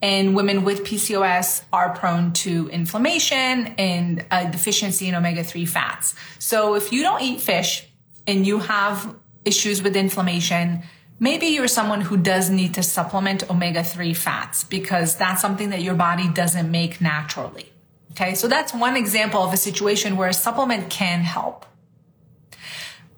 And 0.00 0.34
women 0.34 0.64
with 0.64 0.84
PCOS 0.84 1.64
are 1.70 1.94
prone 1.94 2.32
to 2.32 2.70
inflammation 2.70 3.74
and 3.76 4.24
a 4.30 4.50
deficiency 4.50 5.08
in 5.08 5.14
omega 5.14 5.44
3 5.44 5.66
fats. 5.66 6.14
So 6.38 6.76
if 6.76 6.94
you 6.94 7.02
don't 7.02 7.20
eat 7.20 7.42
fish 7.42 7.86
and 8.26 8.46
you 8.46 8.60
have 8.60 9.14
issues 9.44 9.82
with 9.82 9.96
inflammation, 9.96 10.82
maybe 11.18 11.46
you're 11.46 11.68
someone 11.68 12.02
who 12.02 12.16
does 12.16 12.50
need 12.50 12.74
to 12.74 12.82
supplement 12.82 13.48
omega 13.50 13.82
3 13.82 14.14
fats 14.14 14.64
because 14.64 15.16
that's 15.16 15.40
something 15.40 15.70
that 15.70 15.82
your 15.82 15.94
body 15.94 16.28
doesn't 16.28 16.70
make 16.70 17.00
naturally. 17.00 17.72
Okay, 18.12 18.34
so 18.34 18.48
that's 18.48 18.74
one 18.74 18.96
example 18.96 19.42
of 19.42 19.52
a 19.52 19.56
situation 19.56 20.16
where 20.16 20.28
a 20.28 20.34
supplement 20.34 20.90
can 20.90 21.20
help. 21.20 21.64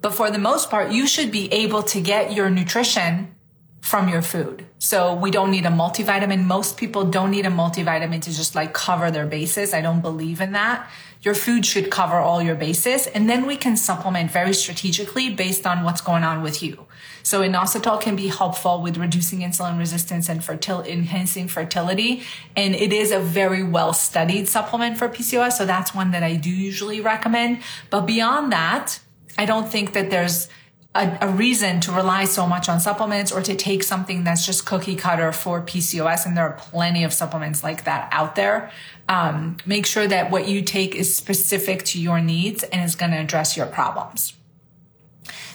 But 0.01 0.13
for 0.13 0.29
the 0.29 0.37
most 0.37 0.69
part, 0.69 0.91
you 0.91 1.07
should 1.07 1.31
be 1.31 1.51
able 1.51 1.83
to 1.83 2.01
get 2.01 2.33
your 2.33 2.49
nutrition 2.49 3.35
from 3.83 4.07
your 4.07 4.21
food. 4.21 4.65
So 4.79 5.13
we 5.13 5.29
don't 5.29 5.51
need 5.51 5.65
a 5.65 5.69
multivitamin. 5.69 6.45
Most 6.45 6.77
people 6.77 7.03
don't 7.03 7.31
need 7.31 7.45
a 7.45 7.49
multivitamin 7.49 8.21
to 8.21 8.31
just 8.31 8.55
like 8.55 8.71
cover 8.73 9.11
their 9.11 9.25
bases. 9.25 9.73
I 9.73 9.81
don't 9.81 9.99
believe 9.99 10.39
in 10.39 10.53
that. 10.53 10.89
Your 11.21 11.33
food 11.33 11.65
should 11.65 11.91
cover 11.91 12.15
all 12.15 12.41
your 12.41 12.55
bases 12.55 13.07
and 13.07 13.29
then 13.29 13.45
we 13.45 13.57
can 13.57 13.75
supplement 13.75 14.31
very 14.31 14.53
strategically 14.53 15.29
based 15.29 15.67
on 15.67 15.83
what's 15.83 15.99
going 15.99 16.23
on 16.23 16.41
with 16.41 16.63
you. 16.63 16.85
So 17.23 17.41
inositol 17.41 17.99
can 17.99 18.15
be 18.15 18.27
helpful 18.27 18.81
with 18.81 18.95
reducing 18.95 19.39
insulin 19.39 19.77
resistance 19.77 20.29
and 20.29 20.39
fertil- 20.39 20.87
enhancing 20.87 21.49
fertility. 21.49 22.23
And 22.55 22.75
it 22.75 22.93
is 22.93 23.11
a 23.11 23.19
very 23.19 23.63
well 23.63 23.91
studied 23.91 24.47
supplement 24.47 24.97
for 24.97 25.09
PCOS. 25.09 25.53
So 25.57 25.65
that's 25.65 25.93
one 25.93 26.11
that 26.11 26.23
I 26.23 26.35
do 26.35 26.49
usually 26.49 27.01
recommend. 27.01 27.59
But 27.89 28.05
beyond 28.05 28.53
that, 28.53 29.01
I 29.37 29.45
don't 29.45 29.69
think 29.69 29.91
that 29.91 30.09
there's 30.09 30.47
a, 30.95 31.17
a, 31.21 31.29
reason 31.29 31.79
to 31.81 31.91
rely 31.91 32.25
so 32.25 32.45
much 32.45 32.69
on 32.69 32.79
supplements 32.79 33.31
or 33.31 33.41
to 33.41 33.55
take 33.55 33.83
something 33.83 34.23
that's 34.23 34.45
just 34.45 34.65
cookie 34.65 34.95
cutter 34.95 35.31
for 35.31 35.61
PCOS. 35.61 36.25
And 36.25 36.37
there 36.37 36.45
are 36.45 36.53
plenty 36.53 37.03
of 37.03 37.11
supplements 37.11 37.63
like 37.63 37.85
that 37.85 38.09
out 38.11 38.35
there. 38.35 38.71
Um, 39.09 39.57
make 39.65 39.85
sure 39.85 40.07
that 40.07 40.29
what 40.29 40.47
you 40.47 40.61
take 40.61 40.95
is 40.95 41.15
specific 41.15 41.83
to 41.85 41.99
your 41.99 42.21
needs 42.21 42.63
and 42.63 42.83
is 42.83 42.95
going 42.95 43.11
to 43.11 43.17
address 43.17 43.57
your 43.57 43.65
problems. 43.65 44.33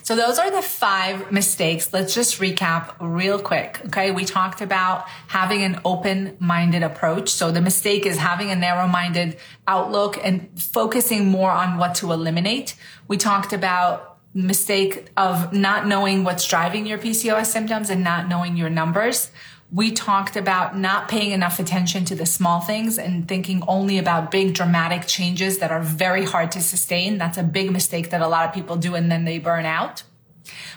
So 0.03 0.17
those 0.17 0.39
are 0.39 0.51
the 0.51 0.63
five 0.63 1.31
mistakes. 1.31 1.93
Let's 1.93 2.15
just 2.15 2.41
recap 2.41 2.95
real 2.99 3.39
quick. 3.39 3.83
Okay. 3.89 4.11
We 4.11 4.25
talked 4.25 4.63
about 4.63 5.07
having 5.27 5.63
an 5.63 5.83
open 5.85 6.35
minded 6.41 6.83
approach. 6.83 7.29
So 7.29 7.51
the 7.51 7.61
mistake 7.61 8.07
is 8.07 8.17
having 8.17 8.51
a 8.51 8.57
narrow 8.57 8.89
minded 8.89 9.37
outlook 9.67 10.19
and 10.25 10.49
focusing 10.59 11.27
more 11.27 11.51
on 11.51 11.77
what 11.77 11.95
to 11.97 12.11
eliminate. 12.11 12.75
We 13.07 13.19
talked 13.19 13.53
about 13.53 14.08
mistake 14.35 15.09
of 15.17 15.53
not 15.53 15.87
knowing 15.87 16.25
what's 16.25 16.47
driving 16.47 16.87
your 16.87 16.99
PCOS 16.99 17.47
symptoms 17.47 17.91
and 17.91 18.05
not 18.05 18.29
knowing 18.29 18.57
your 18.57 18.71
numbers. 18.71 19.31
We 19.71 19.93
talked 19.93 20.37
about 20.37 20.79
not 20.79 21.09
paying 21.09 21.33
enough 21.33 21.59
attention 21.59 22.05
to 22.07 22.15
the 22.15 22.25
small 22.25 22.61
things 22.61 22.99
and 22.99 23.29
thinking 23.29 23.63
only 23.69 23.99
about 23.99 24.31
big 24.31 24.55
dramatic 24.55 25.07
changes 25.07 25.59
that 25.59 25.71
are 25.71 25.83
very 25.83 26.25
hard 26.25 26.53
to 26.53 26.61
sustain. 26.61 27.19
That's 27.19 27.37
a 27.37 27.43
big 27.43 27.71
mistake 27.71 28.11
that 28.11 28.23
a 28.23 28.29
lot 28.29 28.49
of 28.49 28.55
people 28.55 28.77
do 28.77 28.95
and 28.95 29.11
then 29.11 29.25
they 29.25 29.39
burn 29.39 29.67
out. 29.67 30.05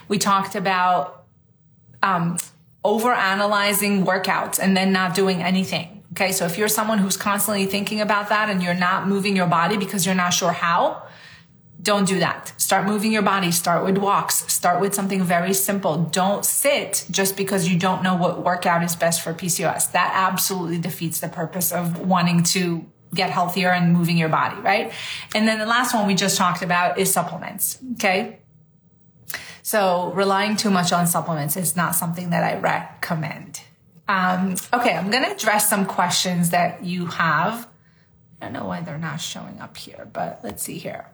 We 0.08 0.18
talked 0.18 0.56
about 0.56 1.26
um, 2.04 2.38
over 2.84 3.14
analyzing 3.14 4.06
workouts 4.06 4.60
and 4.60 4.76
then 4.76 4.92
not 4.92 5.16
doing 5.16 5.42
anything. 5.42 6.04
Okay. 6.14 6.34
So 6.34 6.46
if 6.46 6.58
you're 6.58 6.68
someone 6.68 6.98
who's 6.98 7.16
constantly 7.16 7.66
thinking 7.66 8.02
about 8.02 8.30
that 8.30 8.50
and 8.50 8.62
you're 8.62 8.74
not 8.74 9.08
moving 9.08 9.36
your 9.36 9.48
body 9.48 9.78
because 9.78 10.06
you're 10.06 10.16
not 10.16 10.32
sure 10.32 10.52
how, 10.52 11.04
don't 11.82 12.08
do 12.08 12.20
that. 12.20 12.54
Start 12.58 12.86
moving 12.86 13.12
your 13.12 13.22
body. 13.22 13.52
Start 13.52 13.86
with 13.86 13.98
walks. 13.98 14.52
Start 14.52 14.82
with 14.82 14.94
something 14.94 15.24
very 15.24 15.54
simple. 15.54 15.98
Don't 15.98 16.46
sit 16.46 17.06
just 17.10 17.36
because 17.38 17.68
you 17.68 17.80
don't 17.80 18.04
know 18.04 18.16
what 18.16 18.44
workout 18.44 18.84
is 18.84 18.96
best 18.96 19.22
for 19.22 19.34
PCOS. 19.34 19.92
That 19.92 20.12
absolutely 20.14 20.80
defeats 20.80 21.20
the 21.20 21.28
purpose 21.28 21.72
of 21.72 22.00
wanting 22.00 22.44
to 22.44 22.86
get 23.14 23.30
healthier 23.30 23.72
and 23.72 23.94
moving 23.94 24.18
your 24.18 24.30
body, 24.30 24.60
right? 24.62 24.94
And 25.36 25.48
then 25.48 25.60
the 25.60 25.66
last 25.66 25.94
one 25.94 26.08
we 26.08 26.16
just 26.16 26.38
talked 26.38 26.62
about 26.62 26.98
is 26.98 27.12
supplements. 27.12 27.80
Okay. 27.94 28.40
So 29.64 30.12
relying 30.14 30.56
too 30.56 30.70
much 30.70 30.92
on 30.92 31.08
supplements 31.08 31.58
is 31.58 31.76
not 31.76 31.96
something 31.96 32.30
that 32.30 32.44
I 32.44 32.60
recommend. 32.60 33.62
Um, 34.08 34.56
okay. 34.74 34.94
I'm 34.94 35.10
going 35.10 35.24
to 35.24 35.32
address 35.32 35.70
some 35.70 35.86
questions 35.86 36.52
that 36.52 36.84
you 36.84 37.08
have. 37.08 37.68
I 38.42 38.46
don't 38.46 38.54
know 38.54 38.66
why 38.66 38.82
they're 38.82 38.98
not 38.98 39.22
showing 39.22 39.60
up 39.60 39.78
here, 39.78 40.10
but 40.12 40.40
let's 40.44 40.64
see 40.64 40.78
here. 40.78 41.11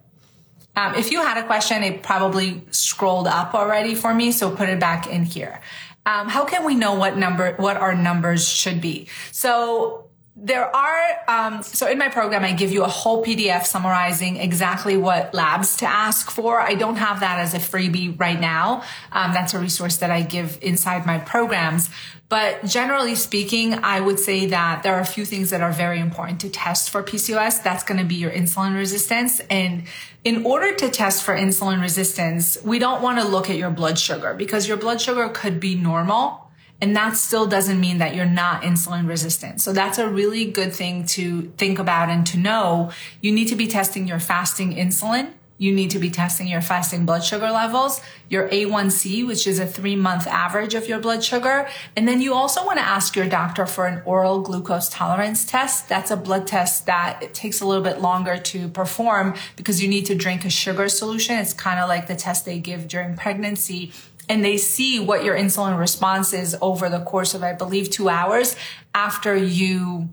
Um, 0.77 0.93
if 0.93 1.11
you 1.11 1.23
had 1.23 1.37
a 1.37 1.45
question, 1.47 1.81
it 1.81 2.03
probably 2.03 2.61
scrolled 2.69 3.25
up 3.25 3.55
already 3.55 3.95
for 3.95 4.13
me, 4.13 4.31
so 4.31 4.55
put 4.55 4.69
it 4.69 4.79
back 4.79 5.07
in 5.07 5.23
here. 5.23 5.59
Um, 6.05 6.29
how 6.29 6.45
can 6.45 6.63
we 6.63 6.75
know 6.75 6.93
what 6.93 7.17
number, 7.17 7.55
what 7.55 7.77
our 7.77 7.95
numbers 7.95 8.47
should 8.47 8.79
be? 8.79 9.07
So 9.31 10.05
there 10.39 10.73
are, 10.75 11.01
um, 11.27 11.63
so 11.63 11.87
in 11.87 11.97
my 11.97 12.09
program, 12.09 12.43
I 12.43 12.53
give 12.53 12.71
you 12.71 12.83
a 12.83 12.87
whole 12.87 13.25
PDF 13.25 13.65
summarizing 13.65 14.37
exactly 14.37 14.95
what 14.95 15.33
labs 15.33 15.77
to 15.77 15.87
ask 15.87 16.29
for. 16.29 16.61
I 16.61 16.75
don't 16.75 16.97
have 16.97 17.21
that 17.21 17.39
as 17.39 17.55
a 17.55 17.57
freebie 17.57 18.19
right 18.19 18.39
now. 18.39 18.83
Um, 19.11 19.33
that's 19.33 19.55
a 19.55 19.59
resource 19.59 19.97
that 19.97 20.11
I 20.11 20.21
give 20.21 20.59
inside 20.61 21.07
my 21.07 21.17
programs. 21.17 21.89
But 22.29 22.65
generally 22.65 23.15
speaking, 23.15 23.73
I 23.73 23.99
would 23.99 24.19
say 24.19 24.45
that 24.47 24.83
there 24.83 24.93
are 24.93 24.99
a 24.99 25.05
few 25.05 25.25
things 25.25 25.49
that 25.49 25.61
are 25.61 25.71
very 25.71 25.99
important 25.99 26.41
to 26.41 26.49
test 26.49 26.91
for 26.91 27.01
PCOS. 27.01 27.63
That's 27.63 27.83
going 27.83 27.99
to 27.99 28.05
be 28.05 28.15
your 28.15 28.31
insulin 28.31 28.75
resistance. 28.75 29.39
And 29.49 29.85
in 30.23 30.45
order 30.45 30.75
to 30.75 30.89
test 30.89 31.23
for 31.23 31.35
insulin 31.35 31.81
resistance, 31.81 32.59
we 32.63 32.77
don't 32.77 33.01
want 33.01 33.19
to 33.19 33.27
look 33.27 33.49
at 33.49 33.55
your 33.55 33.71
blood 33.71 33.97
sugar 33.97 34.35
because 34.35 34.67
your 34.67 34.77
blood 34.77 35.01
sugar 35.01 35.29
could 35.29 35.59
be 35.59 35.73
normal 35.73 36.46
and 36.79 36.95
that 36.95 37.17
still 37.17 37.47
doesn't 37.47 37.79
mean 37.79 37.97
that 37.97 38.15
you're 38.15 38.25
not 38.25 38.61
insulin 38.61 39.07
resistant. 39.07 39.61
So 39.61 39.73
that's 39.73 39.97
a 39.97 40.07
really 40.07 40.45
good 40.45 40.73
thing 40.73 41.05
to 41.07 41.51
think 41.57 41.79
about 41.79 42.09
and 42.09 42.25
to 42.27 42.37
know. 42.37 42.91
You 43.21 43.31
need 43.31 43.47
to 43.47 43.55
be 43.55 43.67
testing 43.67 44.07
your 44.07 44.19
fasting 44.19 44.75
insulin. 44.75 45.33
You 45.59 45.73
need 45.73 45.89
to 45.91 45.99
be 45.99 46.11
testing 46.11 46.47
your 46.47 46.61
fasting 46.61 47.07
blood 47.07 47.23
sugar 47.23 47.49
levels, 47.49 47.99
your 48.29 48.47
A1C, 48.49 49.25
which 49.25 49.47
is 49.47 49.57
a 49.57 49.65
three 49.65 49.95
month 49.95 50.27
average 50.27 50.75
of 50.75 50.87
your 50.87 50.99
blood 50.99 51.23
sugar. 51.23 51.67
And 51.95 52.07
then 52.07 52.21
you 52.21 52.35
also 52.35 52.63
want 52.63 52.77
to 52.77 52.85
ask 52.85 53.15
your 53.15 53.27
doctor 53.27 53.65
for 53.65 53.87
an 53.87 54.03
oral 54.05 54.41
glucose 54.41 54.87
tolerance 54.87 55.45
test. 55.45 55.89
That's 55.89 56.11
a 56.11 56.17
blood 56.17 56.45
test 56.45 56.85
that 56.85 57.23
it 57.23 57.33
takes 57.33 57.59
a 57.59 57.65
little 57.65 57.83
bit 57.83 58.01
longer 58.01 58.37
to 58.37 58.67
perform 58.67 59.33
because 59.55 59.81
you 59.81 59.89
need 59.89 60.05
to 60.05 60.15
drink 60.15 60.45
a 60.45 60.51
sugar 60.51 60.89
solution. 60.89 61.37
It's 61.39 61.53
kind 61.53 61.79
of 61.79 61.89
like 61.89 62.05
the 62.05 62.15
test 62.15 62.45
they 62.45 62.59
give 62.59 62.87
during 62.87 63.15
pregnancy 63.15 63.93
and 64.29 64.43
they 64.43 64.57
see 64.57 64.99
what 64.99 65.23
your 65.23 65.35
insulin 65.35 65.79
response 65.79 66.33
is 66.33 66.55
over 66.61 66.89
the 66.89 66.99
course 66.99 67.33
of, 67.33 67.43
I 67.43 67.53
believe, 67.53 67.89
two 67.89 68.09
hours 68.09 68.55
after 68.93 69.35
you 69.35 70.09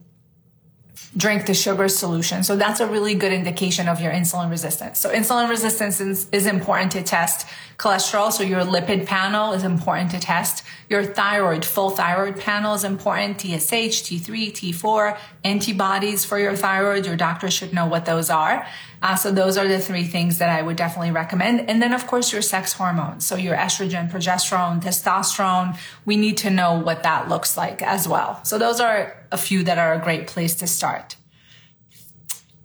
drink 1.16 1.46
the 1.46 1.55
sugar 1.55 1.88
solution. 1.88 2.42
So 2.42 2.57
that's 2.57 2.81
a 2.81 2.87
really 2.87 3.14
good 3.14 3.33
indication 3.33 3.88
of 3.88 4.00
your 4.00 4.12
insulin 4.12 4.50
resistance. 4.50 4.98
So 4.98 5.12
insulin 5.12 5.48
resistance 5.48 6.00
is, 6.00 6.29
is, 6.33 6.46
important 6.46 6.92
to 6.92 7.03
test. 7.03 7.46
Cholesterol, 7.79 8.33
so 8.33 8.42
your 8.42 8.62
lipid 8.62 9.07
panel 9.07 9.53
is 9.53 9.62
important 9.62 10.11
to 10.11 10.18
test. 10.18 10.64
Your 10.88 11.05
thyroid, 11.05 11.64
full 11.64 11.90
thyroid 11.90 12.40
panel 12.40 12.74
is 12.74 12.85
important. 12.85 13.40
TSH, 13.40 14.03
T3, 14.03 14.53
T4, 14.53 15.16
antibodies 15.44 16.24
for 16.24 16.38
your 16.38 16.57
thyroid. 16.57 17.07
Your 17.07 17.16
doctor 17.16 17.50
should 17.50 17.72
know 17.72 17.87
what 17.87 18.07
those 18.07 18.29
are. 18.31 18.66
Uh, 19.04 19.14
so 19.14 19.30
those 19.30 19.58
are 19.58 19.68
the 19.68 19.78
three 19.78 20.04
things 20.04 20.38
that 20.38 20.48
I 20.48 20.62
would 20.62 20.76
definitely 20.76 21.10
recommend. 21.10 21.68
And 21.68 21.82
then 21.82 21.92
of 21.92 22.06
course 22.06 22.32
your 22.32 22.40
sex 22.40 22.72
hormones. 22.72 23.26
So 23.26 23.36
your 23.36 23.54
estrogen, 23.54 24.10
progesterone, 24.10 24.82
testosterone. 24.82 25.76
We 26.06 26.16
need 26.16 26.38
to 26.38 26.48
know 26.48 26.80
what 26.80 27.02
that 27.02 27.28
looks 27.28 27.54
like 27.54 27.82
as 27.82 28.08
well. 28.08 28.42
So 28.44 28.56
those 28.56 28.80
are 28.80 29.14
a 29.30 29.36
few 29.36 29.62
that 29.64 29.76
are 29.76 29.92
a 29.92 29.98
great 29.98 30.26
place 30.26 30.54
to 30.56 30.66
start. 30.66 31.16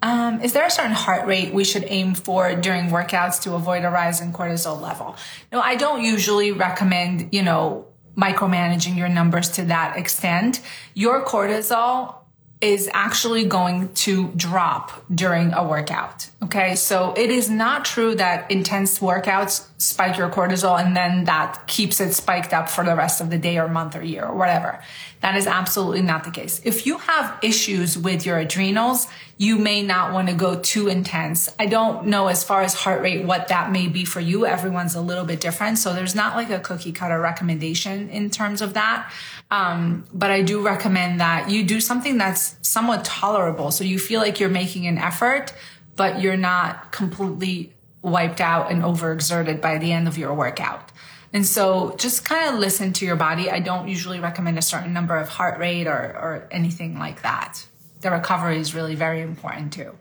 Um, 0.02 0.39
is 0.39 0.54
there 0.54 0.65
a 0.65 0.71
certain 0.71 0.93
heart 0.93 1.28
rate 1.28 1.54
we 1.54 1.65
should 1.65 1.84
aim 1.88 2.15
for 2.15 2.56
during 2.56 2.86
workouts 2.86 3.41
to 3.41 3.56
avoid 3.56 3.84
a 3.84 3.89
rise 3.89 4.21
in 4.21 4.32
cortisol 4.32 4.80
level? 4.80 5.17
No, 5.52 5.60
I 5.60 5.75
don't 5.75 6.02
usually 6.06 6.54
recommend, 6.54 7.34
you 7.34 7.43
know, 7.43 7.86
micromanaging 8.15 8.97
your 8.97 9.10
numbers 9.10 9.49
to 9.49 9.65
that 9.65 9.97
extent. 9.97 10.62
Your 10.93 11.25
cortisol 11.25 12.18
is 12.62 12.89
actually 12.93 13.45
going 13.45 13.93
to 13.93 14.28
drop 14.36 15.06
during 15.13 15.54
a 15.54 15.65
workout. 15.65 16.30
Okay. 16.43 16.76
So 16.76 17.13
it 17.15 17.30
is 17.30 17.50
not 17.50 17.86
true 17.86 18.15
that 18.15 18.52
intense 18.52 19.00
workouts 19.00 19.65
spike 19.78 20.17
your 20.17 20.30
cortisol 20.30 20.78
and 20.78 20.95
then 20.95 21.24
that 21.24 21.67
keeps 21.67 22.02
it 22.02 22.13
spiked 22.13 22.54
up 22.54 22.69
for 22.69 22.84
the 22.84 22.95
rest 22.95 23.22
of 23.22 23.30
the 23.30 23.38
day 23.38 23.58
or 23.58 23.69
month 23.69 23.95
or 23.95 24.04
year 24.04 24.26
or 24.26 24.36
whatever. 24.36 24.84
That 25.22 25.36
is 25.36 25.48
absolutely 25.48 26.02
not 26.02 26.26
the 26.26 26.32
case. 26.32 26.62
If 26.65 26.86
you 26.86 26.98
have 26.98 27.39
issues 27.41 27.98
with 27.98 28.26
your 28.26 28.38
adrenals, 28.38 29.08
you 29.38 29.58
may 29.58 29.82
not 29.82 30.13
want 30.13 30.28
to 30.28 30.34
go 30.34 30.60
too 30.60 30.89
intense. 30.89 31.50
I 31.58 31.65
don't 31.65 32.08
know 32.08 32.28
as 32.28 32.43
far 32.43 32.62
as 32.62 32.74
heart 32.74 33.02
rate 33.02 33.26
what 33.26 33.48
that 33.50 33.72
may 33.72 33.88
be 33.88 34.04
for 34.04 34.19
you. 34.19 34.45
Everyone's 34.45 34.95
a 34.95 35.02
little 35.02 35.26
bit 35.26 35.39
different. 35.39 35.78
So 35.78 35.93
there's 35.93 36.15
not 36.15 36.36
like 36.36 36.50
a 36.50 36.60
cookie 36.60 36.91
cutter 36.91 37.19
recommendation 37.19 38.10
in 38.10 38.30
terms 38.30 38.62
of 38.62 38.74
that. 38.74 39.12
Um, 39.52 40.06
but 40.14 40.30
I 40.30 40.42
do 40.42 40.62
recommend 40.62 41.20
that 41.22 41.50
you 41.50 41.64
do 41.64 41.82
something 41.82 42.18
that's 42.18 42.56
somewhat 42.62 43.04
tolerable. 43.04 43.72
So 43.72 43.84
you 43.84 43.98
feel 43.98 44.22
like 44.22 44.40
you're 44.40 44.50
making 44.50 44.86
an 44.86 44.98
effort, 44.98 45.54
but 45.96 46.22
you're 46.22 46.38
not 46.38 46.92
completely 46.92 47.74
wiped 48.02 48.40
out 48.40 48.72
and 48.72 48.84
overexerted 48.84 49.60
by 49.60 49.78
the 49.78 49.92
end 49.92 50.08
of 50.08 50.18
your 50.18 50.34
workout. 50.34 50.92
And 51.34 51.46
so 51.46 51.96
just 51.98 52.26
kind 52.26 52.54
of 52.54 52.60
listen 52.60 52.94
to 52.94 53.06
your 53.06 53.16
body. 53.16 53.52
I 53.52 53.60
don't 53.60 53.88
usually 53.88 54.20
recommend 54.20 54.58
a 54.58 54.62
certain 54.62 54.94
number 54.94 55.18
of 55.18 55.30
heart 55.30 55.60
rate 55.60 55.88
or, 55.88 55.94
or 55.94 56.48
anything 56.52 56.98
like 56.98 57.22
that. 57.24 57.66
The 58.02 58.12
recovery 58.12 58.60
is 58.60 58.74
really 58.74 58.96
very 58.96 59.22
important 59.22 59.74
too. 59.74 59.98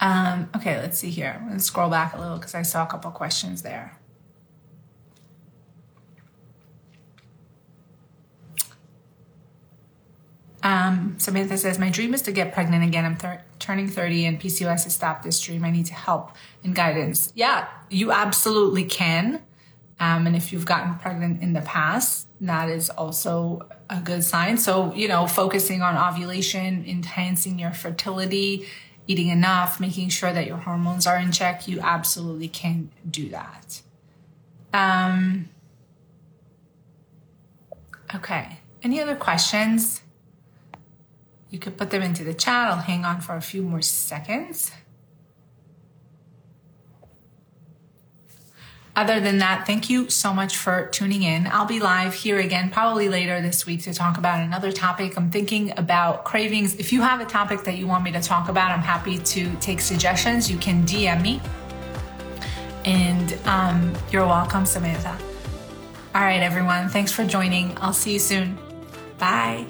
Um, 0.00 0.50
okay, 0.56 0.78
let's 0.78 0.98
see 0.98 1.10
here. 1.10 1.34
I'm 1.38 1.46
going 1.46 1.58
to 1.58 1.64
scroll 1.64 1.90
back 1.90 2.14
a 2.14 2.20
little 2.20 2.36
because 2.36 2.54
I 2.54 2.62
saw 2.62 2.84
a 2.84 2.86
couple 2.86 3.10
questions 3.10 3.62
there. 3.62 3.98
Um, 10.64 11.16
Samantha 11.18 11.58
says, 11.58 11.78
My 11.78 11.90
dream 11.90 12.14
is 12.14 12.22
to 12.22 12.32
get 12.32 12.54
pregnant 12.54 12.82
again. 12.82 13.04
I'm 13.04 13.38
turning 13.58 13.86
30 13.86 14.24
and 14.24 14.40
PCOS 14.40 14.84
has 14.84 14.94
stopped 14.94 15.22
this 15.22 15.38
dream. 15.38 15.62
I 15.62 15.70
need 15.70 15.86
to 15.86 15.94
help 15.94 16.32
and 16.64 16.74
guidance. 16.74 17.32
Yeah, 17.36 17.68
you 17.90 18.10
absolutely 18.10 18.84
can. 18.84 19.42
Um, 20.00 20.26
and 20.26 20.34
if 20.34 20.52
you've 20.52 20.64
gotten 20.64 20.94
pregnant 20.94 21.42
in 21.42 21.52
the 21.52 21.60
past, 21.60 22.26
that 22.40 22.68
is 22.68 22.90
also 22.90 23.68
a 23.88 24.00
good 24.00 24.24
sign. 24.24 24.58
So, 24.58 24.92
you 24.94 25.06
know, 25.06 25.26
focusing 25.26 25.82
on 25.82 25.96
ovulation, 25.96 26.84
enhancing 26.88 27.58
your 27.58 27.70
fertility, 27.70 28.66
eating 29.06 29.28
enough, 29.28 29.78
making 29.78 30.08
sure 30.08 30.32
that 30.32 30.46
your 30.46 30.56
hormones 30.56 31.06
are 31.06 31.18
in 31.18 31.30
check, 31.30 31.68
you 31.68 31.78
absolutely 31.80 32.48
can 32.48 32.90
do 33.08 33.28
that. 33.28 33.82
Um, 34.72 35.50
okay. 38.14 38.58
Any 38.82 39.00
other 39.00 39.14
questions? 39.14 40.02
You 41.54 41.60
could 41.60 41.76
put 41.76 41.90
them 41.90 42.02
into 42.02 42.24
the 42.24 42.34
chat. 42.34 42.66
I'll 42.66 42.78
hang 42.78 43.04
on 43.04 43.20
for 43.20 43.36
a 43.36 43.40
few 43.40 43.62
more 43.62 43.80
seconds. 43.80 44.72
Other 48.96 49.20
than 49.20 49.38
that, 49.38 49.64
thank 49.64 49.88
you 49.88 50.10
so 50.10 50.34
much 50.34 50.56
for 50.56 50.88
tuning 50.88 51.22
in. 51.22 51.46
I'll 51.46 51.64
be 51.64 51.78
live 51.78 52.12
here 52.12 52.40
again 52.40 52.70
probably 52.70 53.08
later 53.08 53.40
this 53.40 53.66
week 53.66 53.84
to 53.84 53.94
talk 53.94 54.18
about 54.18 54.40
another 54.40 54.72
topic. 54.72 55.16
I'm 55.16 55.30
thinking 55.30 55.72
about 55.76 56.24
cravings. 56.24 56.74
If 56.74 56.92
you 56.92 57.02
have 57.02 57.20
a 57.20 57.24
topic 57.24 57.62
that 57.62 57.76
you 57.76 57.86
want 57.86 58.02
me 58.02 58.10
to 58.10 58.20
talk 58.20 58.48
about, 58.48 58.72
I'm 58.72 58.82
happy 58.82 59.18
to 59.18 59.54
take 59.60 59.78
suggestions. 59.78 60.50
You 60.50 60.58
can 60.58 60.82
DM 60.82 61.22
me. 61.22 61.40
And 62.84 63.38
um, 63.44 63.94
you're 64.10 64.26
welcome, 64.26 64.66
Samantha. 64.66 65.16
All 66.16 66.22
right, 66.22 66.42
everyone. 66.42 66.88
Thanks 66.88 67.12
for 67.12 67.24
joining. 67.24 67.78
I'll 67.80 67.92
see 67.92 68.14
you 68.14 68.18
soon. 68.18 68.58
Bye. 69.18 69.66